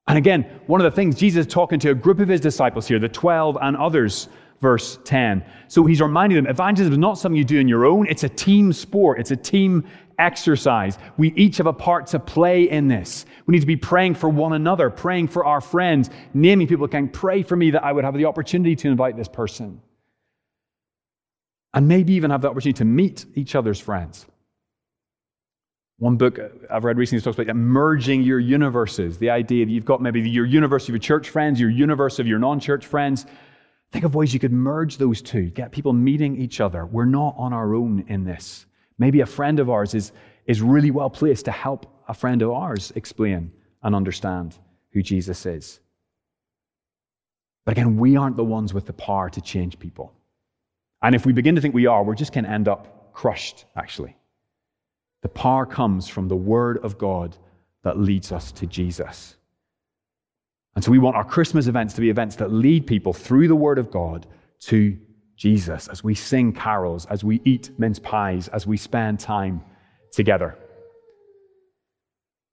And 0.08 0.18
again, 0.18 0.60
one 0.66 0.82
of 0.82 0.86
the 0.86 0.96
things 0.96 1.18
Jesus 1.18 1.46
is 1.46 1.54
talking 1.54 1.80
to 1.82 1.92
a 1.92 1.96
group 1.96 2.20
of 2.20 2.30
his 2.30 2.42
disciples 2.42 2.88
here, 2.88 2.98
the 2.98 3.10
12 3.10 3.60
and 3.62 3.78
others 3.78 4.28
verse 4.62 5.00
10. 5.04 5.44
So 5.68 5.86
he's 5.86 6.02
reminding 6.02 6.36
them 6.36 6.48
evangelism 6.48 6.94
is 6.94 7.00
not 7.00 7.18
something 7.18 7.38
you 7.38 7.44
do 7.44 7.60
on 7.60 7.68
your 7.68 7.86
own, 7.86 8.08
it's 8.08 8.24
a 8.24 8.30
team 8.30 8.74
sport, 8.74 9.20
it's 9.20 9.32
a 9.32 9.36
team 9.36 9.86
exercise. 10.20 10.98
We 11.18 11.34
each 11.34 11.58
have 11.58 11.68
a 11.68 11.74
part 11.74 12.08
to 12.08 12.20
play 12.20 12.70
in 12.70 12.88
this. 12.88 13.26
We 13.46 13.54
need 13.54 13.62
to 13.62 13.68
be 13.68 13.78
praying 13.78 14.16
for 14.16 14.30
one 14.30 14.54
another, 14.54 14.90
praying 14.90 15.30
for 15.30 15.46
our 15.46 15.62
friends, 15.62 16.10
naming 16.34 16.68
people 16.68 16.88
can 16.88 17.10
pray 17.10 17.44
for 17.44 17.56
me 17.56 17.72
that 17.72 17.84
I 17.84 17.92
would 17.92 18.04
have 18.06 18.14
the 18.16 18.26
opportunity 18.26 18.76
to 18.78 18.88
invite 18.90 19.18
this 19.18 19.28
person. 19.28 19.82
and 21.74 21.88
maybe 21.88 22.14
even 22.14 22.32
have 22.32 22.42
the 22.42 22.50
opportunity 22.50 22.78
to 22.78 22.86
meet 22.86 23.26
each 23.36 23.56
other's 23.56 23.80
friends. 23.80 24.28
One 25.98 26.18
book 26.18 26.40
I've 26.70 26.84
read 26.84 26.98
recently 26.98 27.22
talks 27.22 27.40
about 27.40 27.56
merging 27.56 28.24
your 28.24 28.40
universes. 28.40 29.18
The 29.18 29.30
idea 29.30 29.66
that 29.66 29.72
you've 29.72 29.86
got 29.86 30.02
maybe 30.02 30.28
your 30.30 30.46
universe 30.46 30.84
of 30.84 30.90
your 30.90 31.00
church 31.00 31.30
friends, 31.30 31.60
your 31.60 31.70
universe 31.70 32.20
of 32.20 32.28
your 32.28 32.40
non 32.40 32.60
church 32.60 32.86
friends. 32.86 33.26
Think 33.94 34.06
of 34.06 34.16
ways 34.16 34.34
you 34.34 34.40
could 34.40 34.52
merge 34.52 34.98
those 34.98 35.22
two, 35.22 35.52
get 35.52 35.72
people 35.72 35.94
meeting 35.94 36.36
each 36.36 36.60
other. 36.60 36.84
We're 36.84 37.06
not 37.06 37.36
on 37.38 37.54
our 37.54 37.76
own 37.76 38.04
in 38.08 38.24
this. 38.24 38.66
Maybe 38.98 39.22
a 39.22 39.28
friend 39.28 39.60
of 39.60 39.70
ours 39.70 39.94
is, 39.94 40.12
is 40.48 40.64
really 40.64 40.90
well 40.90 41.12
placed 41.12 41.46
to 41.46 41.52
help 41.52 41.86
a 42.08 42.16
friend 42.16 42.42
of 42.42 42.50
ours 42.50 42.92
explain 42.96 43.54
and 43.84 43.94
understand 43.94 44.58
who 44.94 45.04
Jesus 45.04 45.46
is. 45.46 45.80
But 47.66 47.74
again, 47.74 47.98
we 47.98 48.18
aren't 48.18 48.36
the 48.36 48.44
ones 48.44 48.74
with 48.74 48.88
the 48.88 48.94
power 48.94 49.30
to 49.30 49.42
change 49.42 49.78
people. 49.78 50.12
And 51.04 51.14
if 51.14 51.28
we 51.28 51.32
begin 51.32 51.54
to 51.54 51.62
think 51.62 51.76
we 51.76 51.86
are, 51.86 52.04
we're 52.04 52.16
just 52.16 52.34
going 52.34 52.46
to 52.46 52.50
end 52.50 52.68
up 52.68 53.14
crushed, 53.14 53.66
actually. 53.76 54.18
The 55.22 55.30
power 55.30 55.68
comes 55.68 56.08
from 56.08 56.30
the 56.30 56.36
Word 56.36 56.80
of 56.80 56.98
God 56.98 57.38
that 57.84 58.00
leads 58.00 58.32
us 58.32 58.52
to 58.54 58.66
Jesus. 58.66 59.36
And 60.76 60.84
so 60.84 60.92
we 60.92 61.00
want 61.00 61.16
our 61.16 61.24
Christmas 61.24 61.68
events 61.68 61.94
to 61.96 62.02
be 62.02 62.10
events 62.10 62.36
that 62.38 62.52
lead 62.52 62.88
people 62.88 63.14
through 63.14 63.48
the 63.48 63.56
Word 63.56 63.78
of 63.78 63.92
God 63.92 64.26
to 64.62 64.98
Jesus 65.36 65.88
as 65.88 66.04
we 66.04 66.16
sing 66.16 66.54
carols, 66.54 67.06
as 67.08 67.24
we 67.24 67.42
eat 67.44 67.72
mince 67.78 68.00
pies, 68.00 68.48
as 68.48 68.66
we 68.66 68.78
spend 68.78 69.20
time 69.20 69.62
together. 70.12 70.58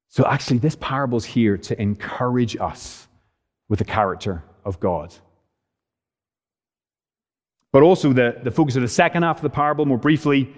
So, 0.09 0.27
actually, 0.27 0.59
this 0.59 0.77
parable 0.77 1.19
is 1.19 1.25
here 1.25 1.57
to 1.57 1.81
encourage 1.81 2.57
us 2.57 3.07
with 3.69 3.79
the 3.79 3.85
character 3.85 4.43
of 4.65 4.81
God. 4.81 5.15
But 7.73 7.85
also, 7.85 8.13
the, 8.13 8.39
the 8.43 8.51
focus 8.51 8.75
of 8.75 8.83
the 8.83 8.89
second 8.89 9.23
half 9.23 9.37
of 9.37 9.43
the 9.43 9.51
parable, 9.51 9.87
more 9.87 9.99
briefly, 9.99 10.53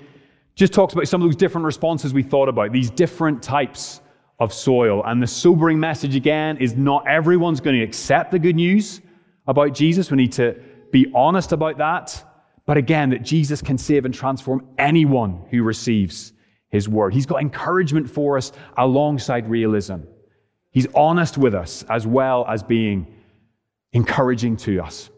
just 0.54 0.72
talks 0.72 0.94
about 0.94 1.06
some 1.06 1.20
of 1.20 1.28
those 1.28 1.36
different 1.36 1.66
responses 1.66 2.14
we 2.14 2.22
thought 2.22 2.48
about, 2.48 2.72
these 2.72 2.90
different 2.90 3.42
types 3.42 4.00
of 4.42 4.52
soil. 4.52 5.04
And 5.06 5.22
the 5.22 5.26
sobering 5.26 5.78
message 5.78 6.16
again 6.16 6.56
is 6.56 6.74
not 6.74 7.06
everyone's 7.06 7.60
going 7.60 7.76
to 7.76 7.82
accept 7.82 8.32
the 8.32 8.40
good 8.40 8.56
news 8.56 9.00
about 9.46 9.72
Jesus. 9.72 10.10
We 10.10 10.16
need 10.16 10.32
to 10.32 10.60
be 10.90 11.10
honest 11.14 11.52
about 11.52 11.78
that. 11.78 12.24
But 12.66 12.76
again, 12.76 13.10
that 13.10 13.22
Jesus 13.22 13.62
can 13.62 13.78
save 13.78 14.04
and 14.04 14.12
transform 14.12 14.66
anyone 14.78 15.44
who 15.50 15.62
receives 15.62 16.32
his 16.70 16.88
word. 16.88 17.14
He's 17.14 17.26
got 17.26 17.40
encouragement 17.40 18.10
for 18.10 18.36
us 18.36 18.50
alongside 18.76 19.48
realism. 19.48 19.98
He's 20.70 20.88
honest 20.92 21.38
with 21.38 21.54
us 21.54 21.84
as 21.88 22.04
well 22.04 22.44
as 22.48 22.64
being 22.64 23.14
encouraging 23.92 24.56
to 24.56 24.82
us. 24.82 25.08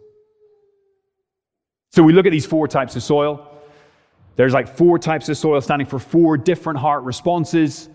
So 1.93 2.03
we 2.03 2.13
look 2.13 2.27
at 2.27 2.33
these 2.33 2.47
four 2.47 2.69
types 2.69 2.95
of 2.95 3.03
soil. 3.03 3.51
There's 4.37 4.53
like 4.53 4.77
four 4.77 4.99
types 4.99 5.31
of 5.31 5.39
soil 5.39 5.63
standing 5.63 5.87
for 5.87 5.99
four 5.99 6.37
different 6.37 6.79
heart 6.79 7.05
responses. 7.05 7.89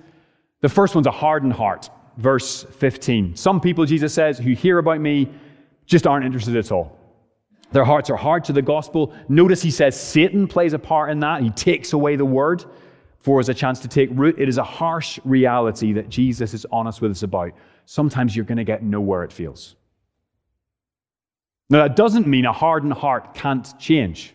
The 0.61 0.69
first 0.69 0.95
one's 0.95 1.07
a 1.07 1.11
hardened 1.11 1.53
heart, 1.53 1.89
verse 2.17 2.63
15. 2.63 3.35
Some 3.35 3.61
people, 3.61 3.85
Jesus 3.85 4.13
says, 4.13 4.37
who 4.37 4.51
hear 4.51 4.77
about 4.77 4.99
me 4.99 5.29
just 5.85 6.05
aren't 6.05 6.25
interested 6.25 6.55
at 6.55 6.71
all. 6.71 6.97
Their 7.71 7.85
hearts 7.85 8.09
are 8.09 8.17
hard 8.17 8.43
to 8.45 8.53
the 8.53 8.61
gospel. 8.61 9.13
Notice 9.27 9.61
he 9.61 9.71
says 9.71 9.99
Satan 9.99 10.47
plays 10.47 10.73
a 10.73 10.79
part 10.79 11.11
in 11.11 11.19
that. 11.19 11.43
He 11.43 11.51
takes 11.51 11.93
away 11.93 12.15
the 12.15 12.25
word 12.25 12.65
for 13.19 13.39
us 13.39 13.49
a 13.49 13.53
chance 13.53 13.79
to 13.81 13.87
take 13.87 14.09
root. 14.13 14.39
It 14.39 14.49
is 14.49 14.57
a 14.57 14.63
harsh 14.63 15.19
reality 15.23 15.93
that 15.93 16.09
Jesus 16.09 16.53
is 16.53 16.65
honest 16.71 17.01
with 17.01 17.11
us 17.11 17.23
about. 17.23 17.51
Sometimes 17.85 18.35
you're 18.35 18.45
going 18.45 18.57
to 18.57 18.63
get 18.63 18.81
nowhere, 18.81 19.23
it 19.23 19.31
feels. 19.31 19.75
Now, 21.69 21.83
that 21.83 21.95
doesn't 21.95 22.25
mean 22.25 22.45
a 22.45 22.53
hardened 22.53 22.93
heart 22.93 23.35
can't 23.35 23.77
change. 23.79 24.33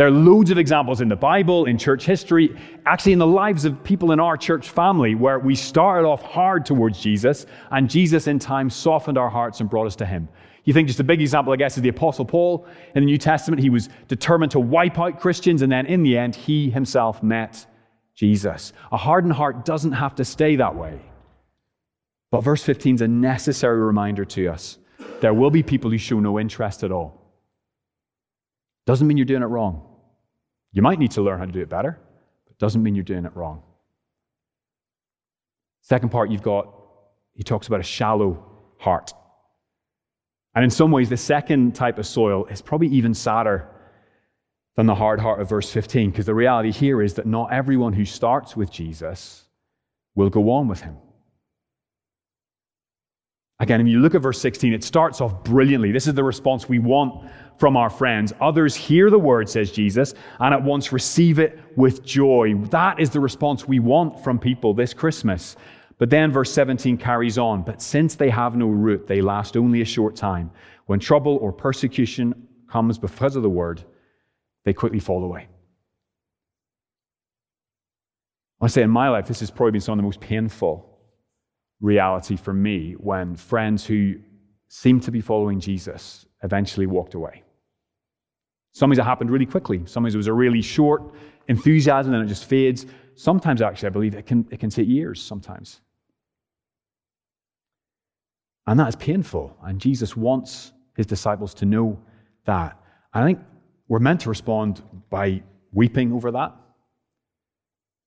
There 0.00 0.06
are 0.06 0.10
loads 0.10 0.50
of 0.50 0.56
examples 0.56 1.02
in 1.02 1.10
the 1.10 1.16
Bible, 1.16 1.66
in 1.66 1.76
church 1.76 2.06
history, 2.06 2.56
actually 2.86 3.12
in 3.12 3.18
the 3.18 3.26
lives 3.26 3.66
of 3.66 3.84
people 3.84 4.12
in 4.12 4.18
our 4.18 4.34
church 4.34 4.70
family, 4.70 5.14
where 5.14 5.38
we 5.38 5.54
started 5.54 6.08
off 6.08 6.22
hard 6.22 6.64
towards 6.64 6.98
Jesus, 6.98 7.44
and 7.70 7.90
Jesus 7.90 8.26
in 8.26 8.38
time 8.38 8.70
softened 8.70 9.18
our 9.18 9.28
hearts 9.28 9.60
and 9.60 9.68
brought 9.68 9.86
us 9.86 9.96
to 9.96 10.06
Him. 10.06 10.26
You 10.64 10.72
think 10.72 10.88
just 10.88 11.00
a 11.00 11.04
big 11.04 11.20
example, 11.20 11.52
I 11.52 11.56
guess, 11.56 11.76
is 11.76 11.82
the 11.82 11.90
Apostle 11.90 12.24
Paul 12.24 12.66
in 12.94 13.02
the 13.02 13.04
New 13.04 13.18
Testament. 13.18 13.60
He 13.60 13.68
was 13.68 13.90
determined 14.08 14.52
to 14.52 14.58
wipe 14.58 14.98
out 14.98 15.20
Christians, 15.20 15.60
and 15.60 15.70
then 15.70 15.84
in 15.84 16.02
the 16.02 16.16
end, 16.16 16.34
he 16.34 16.70
himself 16.70 17.22
met 17.22 17.66
Jesus. 18.14 18.72
A 18.92 18.96
hardened 18.96 19.34
heart 19.34 19.66
doesn't 19.66 19.92
have 19.92 20.14
to 20.14 20.24
stay 20.24 20.56
that 20.56 20.74
way. 20.74 20.98
But 22.30 22.40
verse 22.40 22.62
15 22.62 22.94
is 22.94 23.00
a 23.02 23.08
necessary 23.08 23.80
reminder 23.80 24.24
to 24.24 24.48
us. 24.48 24.78
There 25.20 25.34
will 25.34 25.50
be 25.50 25.62
people 25.62 25.90
who 25.90 25.98
show 25.98 26.20
no 26.20 26.40
interest 26.40 26.84
at 26.84 26.90
all. 26.90 27.20
Doesn't 28.86 29.06
mean 29.06 29.18
you're 29.18 29.26
doing 29.26 29.42
it 29.42 29.44
wrong. 29.44 29.88
You 30.72 30.82
might 30.82 30.98
need 30.98 31.10
to 31.12 31.22
learn 31.22 31.38
how 31.38 31.46
to 31.46 31.52
do 31.52 31.60
it 31.60 31.68
better, 31.68 31.98
but 32.46 32.58
doesn't 32.58 32.82
mean 32.82 32.94
you're 32.94 33.04
doing 33.04 33.24
it 33.24 33.34
wrong. 33.34 33.62
Second 35.82 36.10
part, 36.10 36.30
you've 36.30 36.42
got, 36.42 36.72
he 37.32 37.42
talks 37.42 37.66
about 37.66 37.80
a 37.80 37.84
shallow 37.84 38.44
heart. 38.78 39.12
And 40.54 40.64
in 40.64 40.70
some 40.70 40.90
ways, 40.90 41.08
the 41.08 41.16
second 41.16 41.74
type 41.74 41.98
of 41.98 42.06
soil 42.06 42.44
is 42.46 42.60
probably 42.62 42.88
even 42.88 43.14
sadder 43.14 43.68
than 44.76 44.86
the 44.86 44.94
hard 44.94 45.20
heart 45.20 45.40
of 45.40 45.48
verse 45.48 45.70
15, 45.70 46.10
because 46.10 46.26
the 46.26 46.34
reality 46.34 46.72
here 46.72 47.02
is 47.02 47.14
that 47.14 47.26
not 47.26 47.52
everyone 47.52 47.92
who 47.92 48.04
starts 48.04 48.56
with 48.56 48.70
Jesus 48.70 49.44
will 50.14 50.30
go 50.30 50.50
on 50.50 50.68
with 50.68 50.82
him. 50.82 50.96
Again, 53.60 53.82
if 53.82 53.86
you 53.86 54.00
look 54.00 54.14
at 54.14 54.22
verse 54.22 54.40
16, 54.40 54.72
it 54.72 54.82
starts 54.82 55.20
off 55.20 55.44
brilliantly. 55.44 55.92
This 55.92 56.06
is 56.06 56.14
the 56.14 56.24
response 56.24 56.66
we 56.68 56.78
want 56.78 57.30
from 57.58 57.76
our 57.76 57.90
friends. 57.90 58.32
Others 58.40 58.74
hear 58.74 59.10
the 59.10 59.18
word, 59.18 59.50
says 59.50 59.70
Jesus, 59.70 60.14
and 60.40 60.54
at 60.54 60.62
once 60.62 60.92
receive 60.92 61.38
it 61.38 61.60
with 61.76 62.02
joy. 62.02 62.54
That 62.70 62.98
is 62.98 63.10
the 63.10 63.20
response 63.20 63.68
we 63.68 63.78
want 63.78 64.24
from 64.24 64.38
people 64.38 64.72
this 64.72 64.94
Christmas. 64.94 65.56
But 65.98 66.08
then 66.08 66.32
verse 66.32 66.50
17 66.54 66.96
carries 66.96 67.36
on. 67.36 67.62
But 67.62 67.82
since 67.82 68.14
they 68.14 68.30
have 68.30 68.56
no 68.56 68.66
root, 68.66 69.06
they 69.06 69.20
last 69.20 69.58
only 69.58 69.82
a 69.82 69.84
short 69.84 70.16
time. 70.16 70.50
When 70.86 70.98
trouble 70.98 71.36
or 71.42 71.52
persecution 71.52 72.48
comes 72.66 72.98
because 72.98 73.36
of 73.36 73.42
the 73.42 73.50
word, 73.50 73.84
they 74.64 74.72
quickly 74.72 75.00
fall 75.00 75.22
away. 75.22 75.48
I 78.62 78.68
say 78.68 78.82
in 78.82 78.90
my 78.90 79.10
life, 79.10 79.26
this 79.28 79.40
has 79.40 79.50
probably 79.50 79.72
been 79.72 79.80
some 79.82 79.92
of 79.92 79.98
the 79.98 80.02
most 80.02 80.20
painful 80.20 80.89
reality 81.80 82.36
for 82.36 82.52
me 82.52 82.92
when 82.92 83.34
friends 83.36 83.86
who 83.86 84.14
seemed 84.68 85.02
to 85.02 85.10
be 85.10 85.20
following 85.20 85.60
Jesus 85.60 86.26
eventually 86.42 86.86
walked 86.86 87.14
away. 87.14 87.42
Sometimes 88.72 88.98
it 88.98 89.04
happened 89.04 89.30
really 89.30 89.46
quickly. 89.46 89.82
Sometimes 89.86 90.14
it 90.14 90.18
was 90.18 90.28
a 90.28 90.32
really 90.32 90.62
short 90.62 91.14
enthusiasm 91.48 92.14
and 92.14 92.24
it 92.24 92.28
just 92.28 92.44
fades. 92.44 92.86
Sometimes, 93.14 93.60
actually, 93.60 93.88
I 93.88 93.90
believe 93.90 94.14
it 94.14 94.26
can, 94.26 94.46
it 94.50 94.60
can 94.60 94.70
take 94.70 94.88
years 94.88 95.20
sometimes. 95.20 95.80
And 98.66 98.78
that 98.78 98.88
is 98.88 98.96
painful. 98.96 99.56
And 99.64 99.80
Jesus 99.80 100.16
wants 100.16 100.72
his 100.96 101.06
disciples 101.06 101.54
to 101.54 101.64
know 101.64 101.98
that. 102.44 102.78
I 103.12 103.24
think 103.24 103.40
we're 103.88 103.98
meant 103.98 104.20
to 104.20 104.28
respond 104.28 104.82
by 105.10 105.42
weeping 105.72 106.12
over 106.12 106.30
that. 106.30 106.54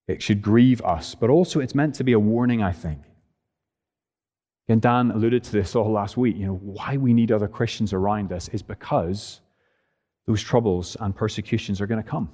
It 0.08 0.22
should 0.22 0.40
grieve 0.40 0.80
us, 0.82 1.14
but 1.14 1.28
also 1.28 1.60
it's 1.60 1.74
meant 1.74 1.94
to 1.96 2.04
be 2.04 2.12
a 2.12 2.18
warning, 2.18 2.62
I 2.62 2.72
think. 2.72 3.00
And 4.68 4.80
Dan 4.80 5.10
alluded 5.10 5.44
to 5.44 5.52
this 5.52 5.76
all 5.76 5.92
last 5.92 6.16
week. 6.16 6.36
You 6.36 6.46
know, 6.46 6.56
why 6.56 6.96
we 6.96 7.12
need 7.12 7.30
other 7.30 7.48
Christians 7.48 7.92
around 7.92 8.32
us 8.32 8.48
is 8.48 8.62
because 8.62 9.40
those 10.26 10.42
troubles 10.42 10.96
and 11.00 11.14
persecutions 11.14 11.80
are 11.80 11.86
going 11.86 12.02
to 12.02 12.08
come. 12.08 12.30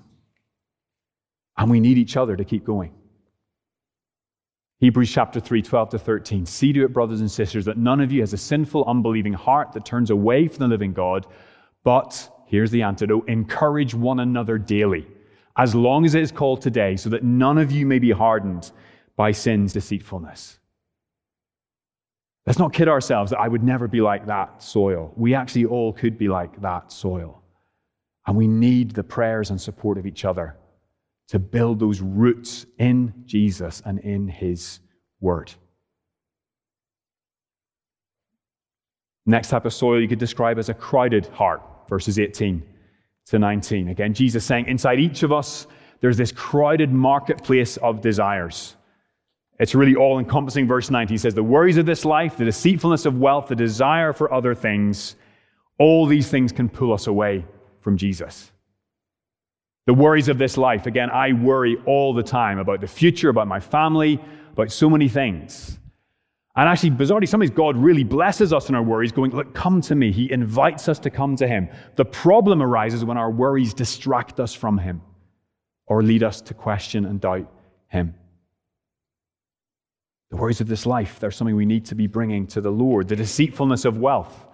And 1.56 1.70
we 1.70 1.80
need 1.80 1.98
each 1.98 2.16
other 2.16 2.36
to 2.36 2.44
keep 2.44 2.64
going. 2.64 2.92
Hebrews 4.78 5.12
chapter 5.12 5.40
3, 5.40 5.60
12 5.60 5.90
to 5.90 5.98
13. 5.98 6.46
See 6.46 6.72
to 6.72 6.84
it, 6.84 6.92
brothers 6.92 7.20
and 7.20 7.30
sisters, 7.30 7.66
that 7.66 7.76
none 7.76 8.00
of 8.00 8.12
you 8.12 8.20
has 8.20 8.32
a 8.32 8.38
sinful, 8.38 8.84
unbelieving 8.86 9.34
heart 9.34 9.72
that 9.72 9.84
turns 9.84 10.08
away 10.08 10.48
from 10.48 10.58
the 10.58 10.68
living 10.68 10.94
God, 10.94 11.26
but, 11.84 12.30
here's 12.46 12.70
the 12.70 12.82
antidote, 12.82 13.28
encourage 13.28 13.94
one 13.94 14.20
another 14.20 14.56
daily, 14.56 15.06
as 15.56 15.74
long 15.74 16.06
as 16.06 16.14
it 16.14 16.22
is 16.22 16.32
called 16.32 16.62
today, 16.62 16.96
so 16.96 17.10
that 17.10 17.24
none 17.24 17.58
of 17.58 17.70
you 17.70 17.84
may 17.84 17.98
be 17.98 18.10
hardened 18.10 18.70
by 19.16 19.32
sin's 19.32 19.74
deceitfulness. 19.74 20.59
Let's 22.46 22.58
not 22.58 22.72
kid 22.72 22.88
ourselves 22.88 23.30
that 23.30 23.38
I 23.38 23.48
would 23.48 23.62
never 23.62 23.86
be 23.86 24.00
like 24.00 24.26
that 24.26 24.62
soil. 24.62 25.12
We 25.16 25.34
actually 25.34 25.66
all 25.66 25.92
could 25.92 26.16
be 26.16 26.28
like 26.28 26.60
that 26.62 26.90
soil. 26.90 27.42
And 28.26 28.36
we 28.36 28.48
need 28.48 28.92
the 28.92 29.04
prayers 29.04 29.50
and 29.50 29.60
support 29.60 29.98
of 29.98 30.06
each 30.06 30.24
other 30.24 30.56
to 31.28 31.38
build 31.38 31.78
those 31.78 32.00
roots 32.00 32.66
in 32.78 33.14
Jesus 33.24 33.82
and 33.84 33.98
in 34.00 34.28
His 34.28 34.80
Word. 35.20 35.52
Next 39.26 39.48
type 39.48 39.64
of 39.64 39.72
soil 39.72 40.00
you 40.00 40.08
could 40.08 40.18
describe 40.18 40.58
as 40.58 40.68
a 40.70 40.74
crowded 40.74 41.26
heart, 41.26 41.62
verses 41.88 42.18
18 42.18 42.62
to 43.26 43.38
19. 43.38 43.88
Again, 43.88 44.12
Jesus 44.12 44.44
saying, 44.44 44.66
inside 44.66 44.98
each 44.98 45.22
of 45.22 45.30
us, 45.30 45.66
there's 46.00 46.16
this 46.16 46.32
crowded 46.32 46.90
marketplace 46.90 47.76
of 47.76 48.00
desires. 48.00 48.76
It's 49.60 49.74
really 49.74 49.94
all 49.94 50.18
encompassing. 50.18 50.66
Verse 50.66 50.90
19 50.90 51.14
he 51.14 51.18
says, 51.18 51.34
The 51.34 51.42
worries 51.42 51.76
of 51.76 51.84
this 51.84 52.04
life, 52.06 52.36
the 52.38 52.46
deceitfulness 52.46 53.04
of 53.04 53.18
wealth, 53.18 53.48
the 53.48 53.54
desire 53.54 54.14
for 54.14 54.32
other 54.32 54.54
things, 54.54 55.16
all 55.78 56.06
these 56.06 56.28
things 56.28 56.50
can 56.50 56.68
pull 56.68 56.92
us 56.94 57.06
away 57.06 57.44
from 57.80 57.98
Jesus. 57.98 58.50
The 59.86 59.94
worries 59.94 60.28
of 60.28 60.38
this 60.38 60.56
life. 60.56 60.86
Again, 60.86 61.10
I 61.10 61.32
worry 61.32 61.76
all 61.84 62.14
the 62.14 62.22
time 62.22 62.58
about 62.58 62.80
the 62.80 62.86
future, 62.86 63.28
about 63.28 63.48
my 63.48 63.60
family, 63.60 64.18
about 64.52 64.72
so 64.72 64.88
many 64.88 65.08
things. 65.08 65.78
And 66.56 66.66
actually, 66.66 66.92
bizarrely, 66.92 67.28
sometimes 67.28 67.50
God 67.50 67.76
really 67.76 68.04
blesses 68.04 68.54
us 68.54 68.70
in 68.70 68.74
our 68.74 68.82
worries, 68.82 69.12
going, 69.12 69.30
Look, 69.30 69.54
come 69.54 69.82
to 69.82 69.94
me. 69.94 70.10
He 70.10 70.32
invites 70.32 70.88
us 70.88 70.98
to 71.00 71.10
come 71.10 71.36
to 71.36 71.46
Him. 71.46 71.68
The 71.96 72.04
problem 72.06 72.62
arises 72.62 73.04
when 73.04 73.18
our 73.18 73.30
worries 73.30 73.74
distract 73.74 74.40
us 74.40 74.54
from 74.54 74.78
Him 74.78 75.02
or 75.86 76.02
lead 76.02 76.22
us 76.22 76.40
to 76.42 76.54
question 76.54 77.04
and 77.04 77.20
doubt 77.20 77.50
Him. 77.88 78.14
The 80.30 80.36
worries 80.36 80.60
of 80.60 80.68
this 80.68 80.86
life, 80.86 81.18
they're 81.18 81.30
something 81.30 81.56
we 81.56 81.66
need 81.66 81.84
to 81.86 81.94
be 81.94 82.06
bringing 82.06 82.46
to 82.48 82.60
the 82.60 82.70
Lord. 82.70 83.08
The 83.08 83.16
deceitfulness 83.16 83.84
of 83.84 83.98
wealth. 83.98 84.46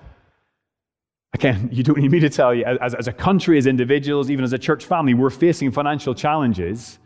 Again, 1.35 1.69
you 1.73 1.83
don't 1.83 1.99
need 1.99 2.11
me 2.11 2.21
to 2.21 2.31
tell 2.31 2.55
you, 2.55 2.65
as, 2.65 2.95
as 2.95 3.09
a 3.09 3.13
country, 3.13 3.59
as 3.59 3.67
individuals, 3.67 4.31
even 4.31 4.45
as 4.45 4.53
a 4.53 4.59
church 4.59 4.85
family, 4.85 5.15
we're 5.15 5.31
facing 5.31 5.71
financial 5.71 6.15
challenges. 6.15 6.99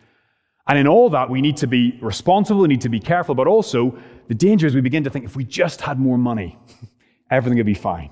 And 0.68 0.78
in 0.78 0.86
all 0.86 1.10
that, 1.10 1.28
we 1.28 1.40
need 1.40 1.56
to 1.58 1.66
be 1.66 1.98
responsible, 2.00 2.60
we 2.62 2.68
need 2.68 2.82
to 2.82 2.88
be 2.88 3.00
careful, 3.00 3.34
but 3.34 3.48
also 3.48 3.98
the 4.28 4.34
danger 4.34 4.66
is 4.66 4.74
we 4.74 4.80
begin 4.80 5.02
to 5.04 5.10
think 5.10 5.24
if 5.24 5.34
we 5.34 5.44
just 5.44 5.80
had 5.80 5.98
more 5.98 6.16
money, 6.16 6.56
everything 7.30 7.56
would 7.56 7.66
be 7.66 7.74
fine. 7.74 8.10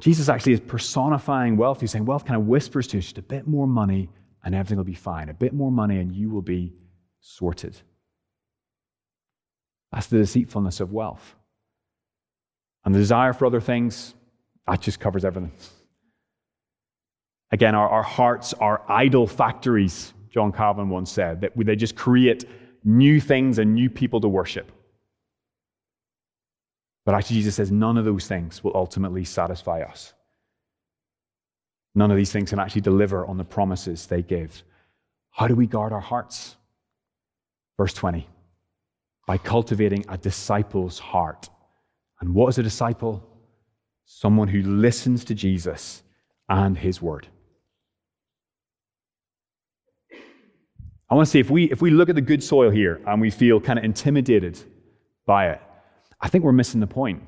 Jesus 0.00 0.28
actually 0.28 0.54
is 0.54 0.60
personifying 0.60 1.56
wealth. 1.56 1.80
He's 1.80 1.90
saying 1.90 2.06
wealth 2.06 2.24
kind 2.24 2.40
of 2.40 2.46
whispers 2.46 2.86
to 2.88 2.98
us 2.98 3.04
just 3.04 3.18
a 3.18 3.22
bit 3.22 3.46
more 3.46 3.66
money 3.66 4.08
and 4.44 4.54
everything 4.54 4.78
will 4.78 4.84
be 4.84 4.94
fine. 4.94 5.28
A 5.28 5.34
bit 5.34 5.52
more 5.52 5.70
money 5.70 5.98
and 5.98 6.10
you 6.10 6.30
will 6.30 6.42
be 6.42 6.72
sorted. 7.20 7.76
That's 9.92 10.06
the 10.06 10.18
deceitfulness 10.18 10.80
of 10.80 10.92
wealth. 10.92 11.36
And 12.84 12.94
the 12.94 12.98
desire 12.98 13.32
for 13.32 13.46
other 13.46 13.60
things, 13.60 14.14
that 14.66 14.80
just 14.80 14.98
covers 14.98 15.24
everything. 15.24 15.52
Again, 17.50 17.74
our, 17.74 17.88
our 17.88 18.02
hearts 18.02 18.54
are 18.54 18.82
idol 18.88 19.26
factories, 19.26 20.14
John 20.30 20.52
Calvin 20.52 20.88
once 20.88 21.12
said, 21.12 21.42
that 21.42 21.52
they 21.54 21.76
just 21.76 21.94
create 21.94 22.46
new 22.82 23.20
things 23.20 23.58
and 23.58 23.74
new 23.74 23.90
people 23.90 24.20
to 24.22 24.28
worship. 24.28 24.72
But 27.04 27.14
actually, 27.14 27.36
Jesus 27.36 27.56
says 27.56 27.70
none 27.70 27.98
of 27.98 28.04
those 28.04 28.26
things 28.26 28.64
will 28.64 28.72
ultimately 28.74 29.24
satisfy 29.24 29.82
us. 29.82 30.14
None 31.94 32.10
of 32.10 32.16
these 32.16 32.32
things 32.32 32.50
can 32.50 32.58
actually 32.58 32.80
deliver 32.80 33.26
on 33.26 33.36
the 33.36 33.44
promises 33.44 34.06
they 34.06 34.22
give. 34.22 34.62
How 35.30 35.46
do 35.46 35.54
we 35.54 35.66
guard 35.66 35.92
our 35.92 36.00
hearts? 36.00 36.56
Verse 37.76 37.92
20 37.92 38.26
by 39.26 39.38
cultivating 39.38 40.04
a 40.08 40.18
disciple's 40.18 40.98
heart. 40.98 41.48
And 42.20 42.34
what 42.34 42.48
is 42.48 42.58
a 42.58 42.62
disciple? 42.62 43.26
Someone 44.04 44.48
who 44.48 44.62
listens 44.62 45.24
to 45.26 45.34
Jesus 45.34 46.02
and 46.48 46.76
his 46.76 47.00
word. 47.00 47.26
I 51.10 51.14
want 51.14 51.26
to 51.26 51.30
say 51.30 51.40
if 51.40 51.50
we, 51.50 51.70
if 51.70 51.82
we 51.82 51.90
look 51.90 52.08
at 52.08 52.14
the 52.14 52.22
good 52.22 52.42
soil 52.42 52.70
here 52.70 53.00
and 53.06 53.20
we 53.20 53.30
feel 53.30 53.60
kind 53.60 53.78
of 53.78 53.84
intimidated 53.84 54.58
by 55.26 55.50
it, 55.50 55.60
I 56.20 56.28
think 56.28 56.42
we're 56.42 56.52
missing 56.52 56.80
the 56.80 56.86
point. 56.86 57.22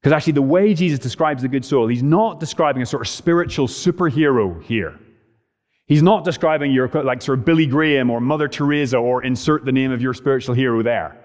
Because 0.00 0.12
actually, 0.12 0.34
the 0.34 0.42
way 0.42 0.74
Jesus 0.74 0.98
describes 0.98 1.42
the 1.42 1.48
good 1.48 1.64
soil, 1.64 1.88
he's 1.88 2.02
not 2.02 2.40
describing 2.40 2.82
a 2.82 2.86
sort 2.86 3.02
of 3.02 3.08
spiritual 3.08 3.66
superhero 3.66 4.62
here. 4.62 4.98
He's 5.88 6.02
not 6.02 6.22
describing 6.22 6.70
your 6.70 6.88
like 6.88 7.22
sort 7.22 7.38
of 7.38 7.44
Billy 7.46 7.64
Graham 7.64 8.10
or 8.10 8.20
Mother 8.20 8.46
Teresa 8.46 8.98
or 8.98 9.24
insert 9.24 9.64
the 9.64 9.72
name 9.72 9.90
of 9.90 10.02
your 10.02 10.12
spiritual 10.12 10.54
hero 10.54 10.82
there. 10.82 11.18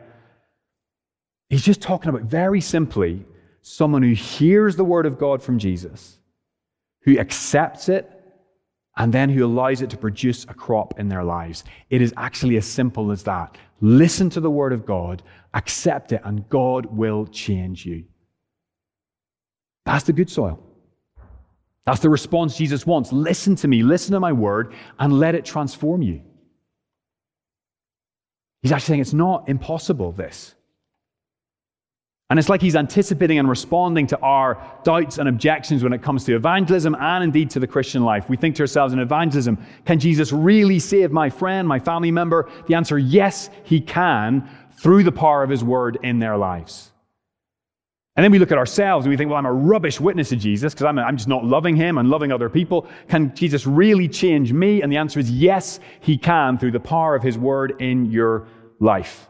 He's 1.50 1.64
just 1.64 1.82
talking 1.82 2.10
about 2.10 2.22
very 2.24 2.62
simply 2.62 3.26
someone 3.62 4.04
who 4.04 4.14
hears 4.14 4.78
the 4.78 4.86
word 4.86 5.06
of 5.06 5.20
God 5.20 5.44
from 5.44 5.60
Jesus, 5.60 6.18
who 7.02 7.20
accepts 7.20 7.90
it, 7.90 8.10
and 8.96 9.14
then 9.14 9.30
who 9.30 9.46
allows 9.46 9.82
it 9.82 9.90
to 9.90 9.98
produce 9.98 10.46
a 10.46 10.54
crop 10.54 10.98
in 10.98 11.10
their 11.10 11.24
lives. 11.26 11.66
It 11.90 12.02
is 12.02 12.14
actually 12.16 12.56
as 12.56 12.66
simple 12.66 13.12
as 13.12 13.24
that. 13.24 13.58
Listen 13.82 14.30
to 14.30 14.40
the 14.40 14.50
word 14.50 14.72
of 14.72 14.86
God, 14.86 15.24
accept 15.54 16.14
it, 16.14 16.22
and 16.24 16.48
God 16.48 16.86
will 16.86 17.26
change 17.28 17.86
you. 17.86 18.06
That's 19.86 20.06
the 20.06 20.14
good 20.14 20.30
soil. 20.30 20.64
That's 21.86 22.00
the 22.00 22.10
response 22.10 22.58
Jesus 22.58 22.86
wants. 22.86 23.12
Listen 23.12 23.56
to 23.58 23.68
me, 23.68 23.84
listen 23.84 24.14
to 24.14 24.20
my 24.20 24.32
word, 24.32 24.74
and 25.00 25.20
let 25.20 25.36
it 25.36 25.44
transform 25.44 26.02
you. 26.02 26.22
He's 28.62 28.72
actually 28.72 28.94
saying 28.94 29.02
it's 29.02 29.14
not 29.14 29.50
impossible, 29.50 30.14
this. 30.14 30.56
And 32.30 32.40
it's 32.40 32.48
like 32.48 32.62
he's 32.62 32.78
anticipating 32.78 33.38
and 33.38 33.50
responding 33.50 34.08
to 34.08 34.20
our 34.20 34.66
doubts 34.84 35.18
and 35.18 35.28
objections 35.28 35.84
when 35.84 35.92
it 35.92 36.02
comes 36.02 36.24
to 36.24 36.36
evangelism 36.36 36.96
and 36.98 37.24
indeed 37.26 37.50
to 37.52 37.60
the 37.60 37.68
Christian 37.68 38.04
life. 38.04 38.30
We 38.30 38.38
think 38.38 38.56
to 38.56 38.64
ourselves 38.64 38.94
in 38.94 39.00
evangelism, 39.00 39.64
can 39.86 40.00
Jesus 40.00 40.32
really 40.32 40.80
save 40.80 41.12
my 41.12 41.30
friend, 41.30 41.68
my 41.68 41.80
family 41.80 42.12
member? 42.12 42.50
The 42.68 42.76
answer, 42.76 42.98
yes, 42.98 43.50
he 43.66 43.82
can 43.82 44.50
through 44.78 45.04
the 45.04 45.12
power 45.12 45.44
of 45.44 45.50
his 45.50 45.64
word 45.64 46.00
in 46.02 46.20
their 46.20 46.38
lives. 46.38 46.93
And 48.16 48.24
then 48.24 48.32
we 48.32 48.38
look 48.38 48.52
at 48.52 48.60
ourselves 48.60 49.06
and 49.06 49.12
we 49.12 49.18
think, 49.18 49.30
well, 49.30 49.40
I'm 49.40 49.46
a 49.48 49.54
rubbish 49.54 50.00
witness 50.00 50.30
to 50.30 50.36
Jesus 50.36 50.74
because 50.74 50.86
I'm, 50.86 51.00
I'm 51.00 51.18
just 51.18 51.28
not 51.28 51.44
loving 51.44 51.76
him 51.76 51.98
and 51.98 52.10
loving 52.10 52.32
other 52.32 52.48
people. 52.48 52.88
Can 53.08 53.34
Jesus 53.34 53.66
really 53.66 54.08
change 54.08 54.54
me? 54.54 54.84
And 54.84 54.92
the 54.92 54.98
answer 54.98 55.20
is 55.20 55.32
yes, 55.32 55.80
he 56.00 56.18
can 56.18 56.60
through 56.60 56.72
the 56.72 56.80
power 56.80 57.16
of 57.16 57.24
his 57.24 57.40
word 57.40 57.82
in 57.82 58.12
your 58.12 58.48
life. 58.80 59.30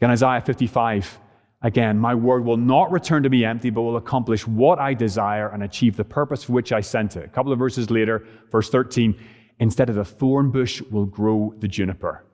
In 0.00 0.08
Isaiah 0.08 0.40
55, 0.40 1.18
again, 1.62 1.98
my 1.98 2.14
word 2.14 2.44
will 2.44 2.56
not 2.56 2.92
return 2.92 3.24
to 3.24 3.28
me 3.28 3.44
empty, 3.44 3.70
but 3.70 3.82
will 3.82 3.96
accomplish 3.96 4.46
what 4.46 4.78
I 4.78 4.94
desire 4.94 5.48
and 5.48 5.64
achieve 5.64 5.96
the 5.96 6.04
purpose 6.04 6.44
for 6.44 6.52
which 6.52 6.70
I 6.70 6.80
sent 6.80 7.16
it. 7.16 7.24
A 7.24 7.28
couple 7.28 7.52
of 7.52 7.58
verses 7.58 7.90
later, 7.90 8.24
verse 8.52 8.70
13, 8.70 9.20
instead 9.58 9.88
of 9.88 9.96
the 9.96 10.04
thorn 10.04 10.52
bush 10.52 10.80
will 10.82 11.06
grow 11.06 11.52
the 11.58 11.66
juniper. 11.66 12.24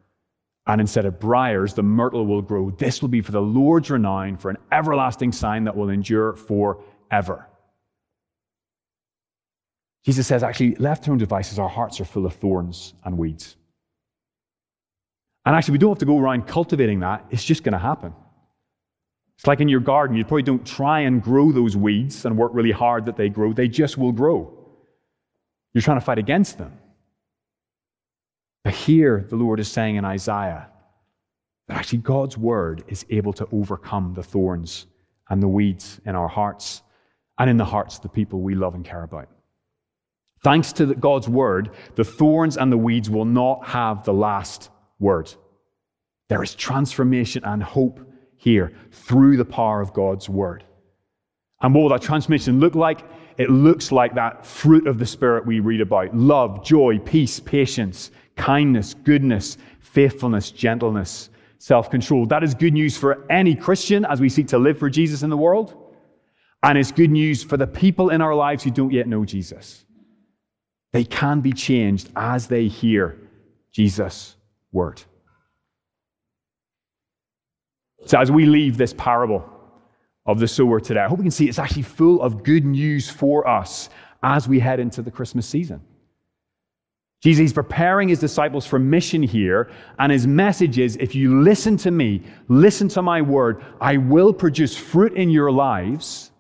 And 0.67 0.81
instead 0.81 1.05
of 1.05 1.21
briars, 1.21 1.75
the 1.75 1.83
myrtle 1.83 2.27
will 2.27 2.41
grow. 2.41 2.71
This 2.71 3.03
will 3.03 3.11
be 3.11 3.21
for 3.21 3.33
the 3.33 3.43
Lord's 3.43 3.91
renown, 3.91 4.39
for 4.39 4.51
an 4.51 4.57
everlasting 4.73 5.33
sign 5.33 5.65
that 5.65 5.77
will 5.77 5.91
endure 5.91 6.35
forever. 6.35 7.49
Jesus 10.05 10.27
says, 10.27 10.43
actually, 10.43 10.75
left 10.77 11.05
to 11.05 11.11
our 11.11 11.13
own 11.13 11.19
devices, 11.19 11.59
our 11.59 11.69
hearts 11.69 12.01
are 12.01 12.05
full 12.05 12.27
of 12.27 12.35
thorns 12.35 12.95
and 13.05 13.19
weeds. 13.19 13.57
And 15.47 15.55
actually, 15.55 15.73
we 15.73 15.79
don't 15.79 15.91
have 15.91 15.99
to 15.99 16.07
go 16.07 16.19
around 16.19 16.47
cultivating 16.47 17.01
that, 17.01 17.27
it's 17.31 17.45
just 17.45 17.63
going 17.63 17.73
to 17.73 17.79
happen. 17.79 18.15
It's 19.37 19.47
like 19.47 19.61
in 19.61 19.69
your 19.69 19.81
garden, 19.81 20.17
you 20.17 20.25
probably 20.25 20.43
don't 20.43 20.65
try 20.65 21.01
and 21.01 21.23
grow 21.23 21.53
those 21.53 21.77
weeds 21.77 22.25
and 22.25 22.37
work 22.39 22.53
really 22.55 22.71
hard 22.71 23.07
that 23.07 23.17
they 23.17 23.29
grow, 23.29 23.53
they 23.53 23.69
just 23.69 23.99
will 23.99 24.13
grow. 24.13 24.53
You're 25.73 25.83
trying 25.83 25.99
to 25.99 26.05
fight 26.05 26.19
against 26.19 26.57
them. 26.57 26.79
But 28.65 28.73
here, 28.75 29.25
the 29.29 29.37
Lord 29.37 29.61
is 29.61 29.71
saying 29.71 29.97
in 29.97 30.05
Isaiah 30.05 30.69
that 31.69 31.77
actually 31.77 31.99
God's 31.99 32.37
word 32.39 32.83
is 32.89 33.05
able 33.11 33.33
to 33.35 33.47
overcome 33.53 34.15
the 34.15 34.23
thorns 34.23 34.87
and 35.29 35.43
the 35.43 35.49
weeds 35.49 36.01
in 36.07 36.17
our 36.17 36.29
hearts 36.29 36.83
and 37.39 37.51
in 37.51 37.59
the 37.59 37.65
hearts 37.65 37.97
of 37.97 38.03
the 38.03 38.09
people 38.09 38.41
we 38.41 38.55
love 38.55 38.75
and 38.75 38.85
care 38.85 39.03
about. 39.03 39.29
Thanks 40.43 40.73
to 40.75 40.95
God's 40.95 41.29
word, 41.29 41.71
the 41.95 42.05
thorns 42.05 42.57
and 42.57 42.71
the 42.71 42.79
weeds 42.79 43.09
will 43.09 43.25
not 43.25 43.67
have 43.67 44.05
the 44.05 44.13
last 44.13 44.71
word. 44.99 45.33
There 46.29 46.43
is 46.43 46.55
transformation 46.55 47.45
and 47.45 47.63
hope 47.63 48.01
here 48.37 48.73
through 48.91 49.37
the 49.37 49.45
power 49.45 49.81
of 49.81 49.93
God's 49.93 50.29
word. 50.29 50.65
And 51.65 51.75
what 51.75 51.81
will 51.81 51.89
that 51.89 52.03
transformation 52.03 52.61
look 52.61 52.75
like? 52.75 53.01
It 53.39 53.49
looks 53.49 53.91
like 53.91 54.15
that 54.17 54.45
fruit 54.45 54.87
of 54.87 54.99
the 54.99 55.07
Spirit 55.07 55.47
we 55.47 55.61
read 55.61 55.81
about 55.81 56.15
love, 56.15 56.63
joy, 56.63 56.99
peace, 56.99 57.41
patience, 57.41 58.11
kindness, 58.37 58.93
goodness, 58.93 59.57
faithfulness, 59.81 60.51
gentleness, 60.51 61.31
self 61.57 61.91
control. 61.91 62.27
That 62.27 62.45
is 62.45 62.55
good 62.55 62.75
news 62.75 62.99
for 62.99 63.25
any 63.33 63.55
Christian 63.55 64.05
as 64.05 64.21
we 64.21 64.29
seek 64.29 64.49
to 64.49 64.59
live 64.59 64.79
for 64.79 64.91
Jesus 64.91 65.23
in 65.23 65.31
the 65.31 65.39
world. 65.39 65.75
And 66.63 66.77
it's 66.77 66.93
good 66.93 67.11
news 67.11 67.43
for 67.43 67.57
the 67.57 67.67
people 67.67 68.11
in 68.11 68.21
our 68.21 68.35
lives 68.35 68.63
who 68.63 68.71
don't 68.71 68.93
yet 68.93 69.09
know 69.09 69.25
Jesus. 69.25 69.87
They 70.93 71.05
can 71.05 71.41
be 71.41 71.55
changed 71.55 72.11
as 72.15 72.47
they 72.47 72.69
hear 72.69 73.19
Jesus' 73.73 74.37
word. 74.71 75.03
So, 78.05 78.21
as 78.21 78.31
we 78.31 78.45
leave 78.45 78.77
this 78.77 78.93
parable 78.93 79.51
of 80.27 80.39
the 80.39 80.49
sower 80.49 80.81
today, 80.81 81.01
I 81.01 81.09
hope 81.09 81.19
we 81.19 81.25
can 81.25 81.31
see 81.31 81.49
it's 81.49 81.59
actually 81.59 81.83
full 81.83 82.23
of 82.23 82.43
good 82.43 82.65
news 82.65 83.11
for 83.11 83.47
us 83.47 83.91
as 84.23 84.49
we 84.49 84.59
head 84.59 84.81
into 84.81 85.03
the 85.03 85.11
Christmas 85.11 85.47
season. 85.47 85.83
Jesus 87.23 87.47
is 87.47 87.53
preparing 87.55 88.11
his 88.11 88.19
disciples 88.19 88.67
for 88.67 88.79
mission 88.79 89.23
here, 89.23 89.71
and 89.99 90.13
his 90.13 90.27
message 90.27 90.79
is 90.79 90.97
if 90.97 91.15
you 91.15 91.41
listen 91.41 91.77
to 91.79 91.91
me, 91.91 92.23
listen 92.49 92.87
to 92.89 93.03
my 93.03 93.23
word, 93.23 93.65
I 93.81 93.97
will 93.97 94.33
produce 94.33 94.77
fruit 94.77 95.15
in 95.15 95.31
your 95.31 95.51
lives, 95.51 96.31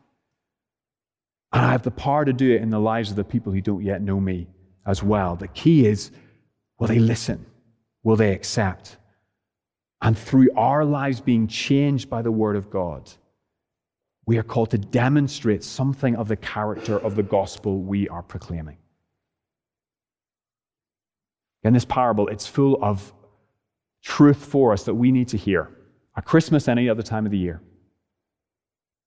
and 1.52 1.64
I 1.64 1.70
have 1.72 1.82
the 1.82 1.90
power 1.90 2.24
to 2.24 2.34
do 2.34 2.54
it 2.54 2.60
in 2.60 2.68
the 2.68 2.78
lives 2.78 3.08
of 3.08 3.16
the 3.16 3.24
people 3.24 3.50
who 3.50 3.62
don't 3.62 3.82
yet 3.82 4.02
know 4.02 4.20
me 4.20 4.46
as 4.86 5.02
well. 5.02 5.36
The 5.36 5.48
key 5.48 5.86
is 5.86 6.10
will 6.78 6.88
they 6.88 6.98
listen? 6.98 7.46
Will 8.02 8.16
they 8.16 8.32
accept? 8.32 8.98
And 10.02 10.18
through 10.18 10.50
our 10.54 10.84
lives 10.84 11.20
being 11.20 11.48
changed 11.48 12.10
by 12.10 12.20
the 12.20 12.32
word 12.32 12.56
of 12.56 12.68
God, 12.68 13.10
We 14.26 14.38
are 14.38 14.42
called 14.42 14.70
to 14.70 14.78
demonstrate 14.78 15.62
something 15.62 16.16
of 16.16 16.28
the 16.28 16.36
character 16.36 16.98
of 16.98 17.14
the 17.14 17.22
gospel 17.22 17.80
we 17.80 18.08
are 18.08 18.22
proclaiming. 18.22 18.78
In 21.62 21.72
this 21.72 21.84
parable, 21.84 22.28
it's 22.28 22.46
full 22.46 22.82
of 22.82 23.12
truth 24.02 24.44
for 24.44 24.72
us 24.72 24.84
that 24.84 24.94
we 24.94 25.10
need 25.10 25.28
to 25.28 25.36
hear 25.36 25.70
at 26.16 26.24
Christmas, 26.24 26.68
any 26.68 26.88
other 26.88 27.02
time 27.02 27.26
of 27.26 27.32
the 27.32 27.38
year. 27.38 27.60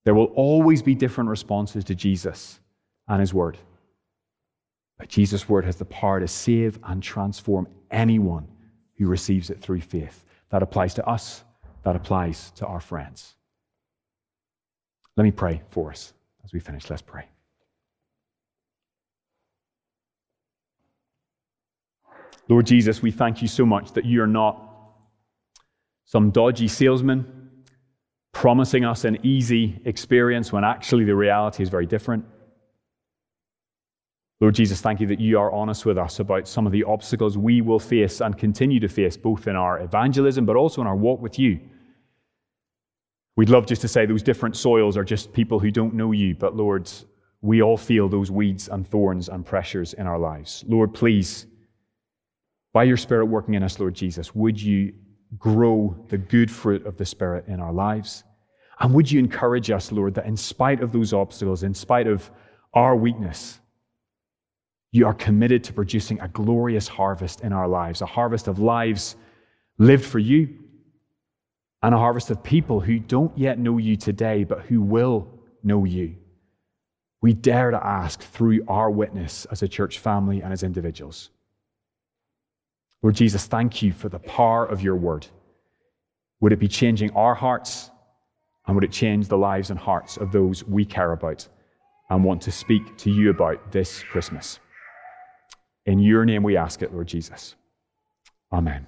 There 0.03 0.13
will 0.13 0.25
always 0.35 0.81
be 0.81 0.95
different 0.95 1.29
responses 1.29 1.83
to 1.85 1.95
Jesus 1.95 2.59
and 3.07 3.19
his 3.19 3.33
word. 3.33 3.57
But 4.97 5.09
Jesus' 5.09 5.47
word 5.47 5.63
has 5.65 5.77
the 5.77 5.85
power 5.85 6.19
to 6.19 6.27
save 6.27 6.79
and 6.83 7.01
transform 7.01 7.67
anyone 7.91 8.47
who 8.97 9.07
receives 9.07 9.49
it 9.49 9.61
through 9.61 9.81
faith. 9.81 10.25
That 10.49 10.63
applies 10.63 10.93
to 10.95 11.07
us, 11.07 11.43
that 11.83 11.95
applies 11.95 12.51
to 12.51 12.65
our 12.65 12.79
friends. 12.79 13.35
Let 15.17 15.23
me 15.23 15.31
pray 15.31 15.63
for 15.69 15.89
us 15.89 16.13
as 16.45 16.53
we 16.53 16.59
finish. 16.59 16.89
Let's 16.89 17.01
pray. 17.01 17.25
Lord 22.47 22.65
Jesus, 22.65 23.01
we 23.01 23.11
thank 23.11 23.41
you 23.41 23.47
so 23.47 23.65
much 23.65 23.91
that 23.93 24.05
you 24.05 24.21
are 24.21 24.27
not 24.27 24.63
some 26.05 26.29
dodgy 26.31 26.67
salesman 26.67 27.25
promising 28.31 28.85
us 28.85 29.03
an 29.03 29.17
easy 29.23 29.81
experience 29.83 30.53
when 30.53 30.63
actually 30.63 31.03
the 31.03 31.15
reality 31.15 31.63
is 31.63 31.69
very 31.69 31.87
different. 31.87 32.23
Lord 34.39 34.53
Jesus, 34.53 34.79
thank 34.79 35.01
you 35.01 35.07
that 35.07 35.19
you 35.19 35.39
are 35.39 35.51
honest 35.51 35.85
with 35.85 35.97
us 35.97 36.19
about 36.19 36.47
some 36.47 36.67
of 36.67 36.71
the 36.71 36.83
obstacles 36.83 37.37
we 37.37 37.61
will 37.61 37.79
face 37.79 38.21
and 38.21 38.37
continue 38.37 38.79
to 38.79 38.87
face, 38.87 39.17
both 39.17 39.47
in 39.47 39.55
our 39.55 39.81
evangelism 39.81 40.45
but 40.45 40.55
also 40.55 40.79
in 40.79 40.87
our 40.87 40.95
walk 40.95 41.19
with 41.19 41.39
you. 41.39 41.59
We'd 43.37 43.49
love 43.49 43.67
just 43.67 43.81
to 43.81 43.87
say 43.87 44.05
those 44.05 44.23
different 44.23 44.57
soils 44.57 44.97
are 44.97 45.03
just 45.03 45.31
people 45.31 45.59
who 45.59 45.69
don't 45.69 45.93
know 45.93 46.11
you, 46.11 46.33
but 46.33 46.55
Lord, 46.55 46.89
we 47.41 47.61
all 47.61 47.77
feel 47.77 48.09
those 48.09 48.31
weeds 48.31 48.67
and 48.67 48.85
thorns 48.85 49.29
and 49.29 49.45
pressures 49.45 49.93
in 49.93 50.07
our 50.07 50.17
lives. 50.17 50.65
Lord, 50.67 50.91
please, 50.91 51.45
by 52.73 52.83
your 52.83 52.97
Spirit 52.97 53.27
working 53.27 53.53
in 53.53 53.61
us, 53.61 53.79
Lord 53.79 53.93
Jesus, 53.93 54.33
would 54.33 54.59
you 54.59 54.91
grow 55.37 55.95
the 56.09 56.17
good 56.17 56.49
fruit 56.49 56.83
of 56.87 56.97
the 56.97 57.05
Spirit 57.05 57.45
in 57.47 57.59
our 57.59 57.71
lives? 57.71 58.23
And 58.79 58.91
would 58.95 59.11
you 59.11 59.19
encourage 59.19 59.69
us, 59.69 59.91
Lord, 59.91 60.15
that 60.15 60.25
in 60.25 60.35
spite 60.35 60.81
of 60.81 60.91
those 60.91 61.13
obstacles, 61.13 61.61
in 61.61 61.75
spite 61.75 62.07
of 62.07 62.31
our 62.73 62.95
weakness, 62.95 63.59
you 64.91 65.05
are 65.05 65.13
committed 65.13 65.63
to 65.65 65.73
producing 65.73 66.19
a 66.21 66.27
glorious 66.27 66.87
harvest 66.87 67.41
in 67.41 67.53
our 67.53 67.67
lives, 67.67 68.01
a 68.01 68.07
harvest 68.07 68.47
of 68.47 68.57
lives 68.57 69.15
lived 69.77 70.05
for 70.05 70.17
you, 70.17 70.57
and 71.83 71.93
a 71.93 71.97
harvest 71.97 72.31
of 72.31 72.43
people 72.43 72.79
who 72.79 72.99
don't 72.99 73.37
yet 73.37 73.59
know 73.59 73.77
you 73.77 73.95
today, 73.95 74.43
but 74.43 74.61
who 74.61 74.81
will 74.81 75.27
know 75.63 75.85
you. 75.85 76.15
We 77.21 77.33
dare 77.33 77.71
to 77.71 77.85
ask 77.85 78.21
through 78.21 78.63
our 78.67 78.89
witness 78.89 79.45
as 79.51 79.63
a 79.63 79.67
church 79.67 79.99
family 79.99 80.41
and 80.41 80.53
as 80.53 80.63
individuals. 80.63 81.29
Lord 83.01 83.15
Jesus, 83.15 83.45
thank 83.45 83.81
you 83.81 83.91
for 83.91 84.09
the 84.09 84.19
power 84.19 84.65
of 84.65 84.81
your 84.81 84.95
word. 84.95 85.27
Would 86.39 86.51
it 86.51 86.59
be 86.59 86.67
changing 86.67 87.11
our 87.11 87.35
hearts? 87.35 87.91
And 88.65 88.75
would 88.75 88.83
it 88.83 88.91
change 88.91 89.27
the 89.27 89.37
lives 89.37 89.69
and 89.69 89.79
hearts 89.79 90.17
of 90.17 90.31
those 90.31 90.63
we 90.63 90.83
care 90.83 91.13
about 91.13 91.47
and 92.09 92.23
want 92.23 92.41
to 92.43 92.51
speak 92.51 92.97
to 92.97 93.11
you 93.11 93.29
about 93.29 93.71
this 93.71 94.03
Christmas? 94.03 94.59
In 95.85 95.99
your 95.99 96.25
name 96.25 96.43
we 96.43 96.57
ask 96.57 96.81
it, 96.81 96.93
Lord 96.93 97.07
Jesus. 97.07 97.55
Amen. 98.51 98.87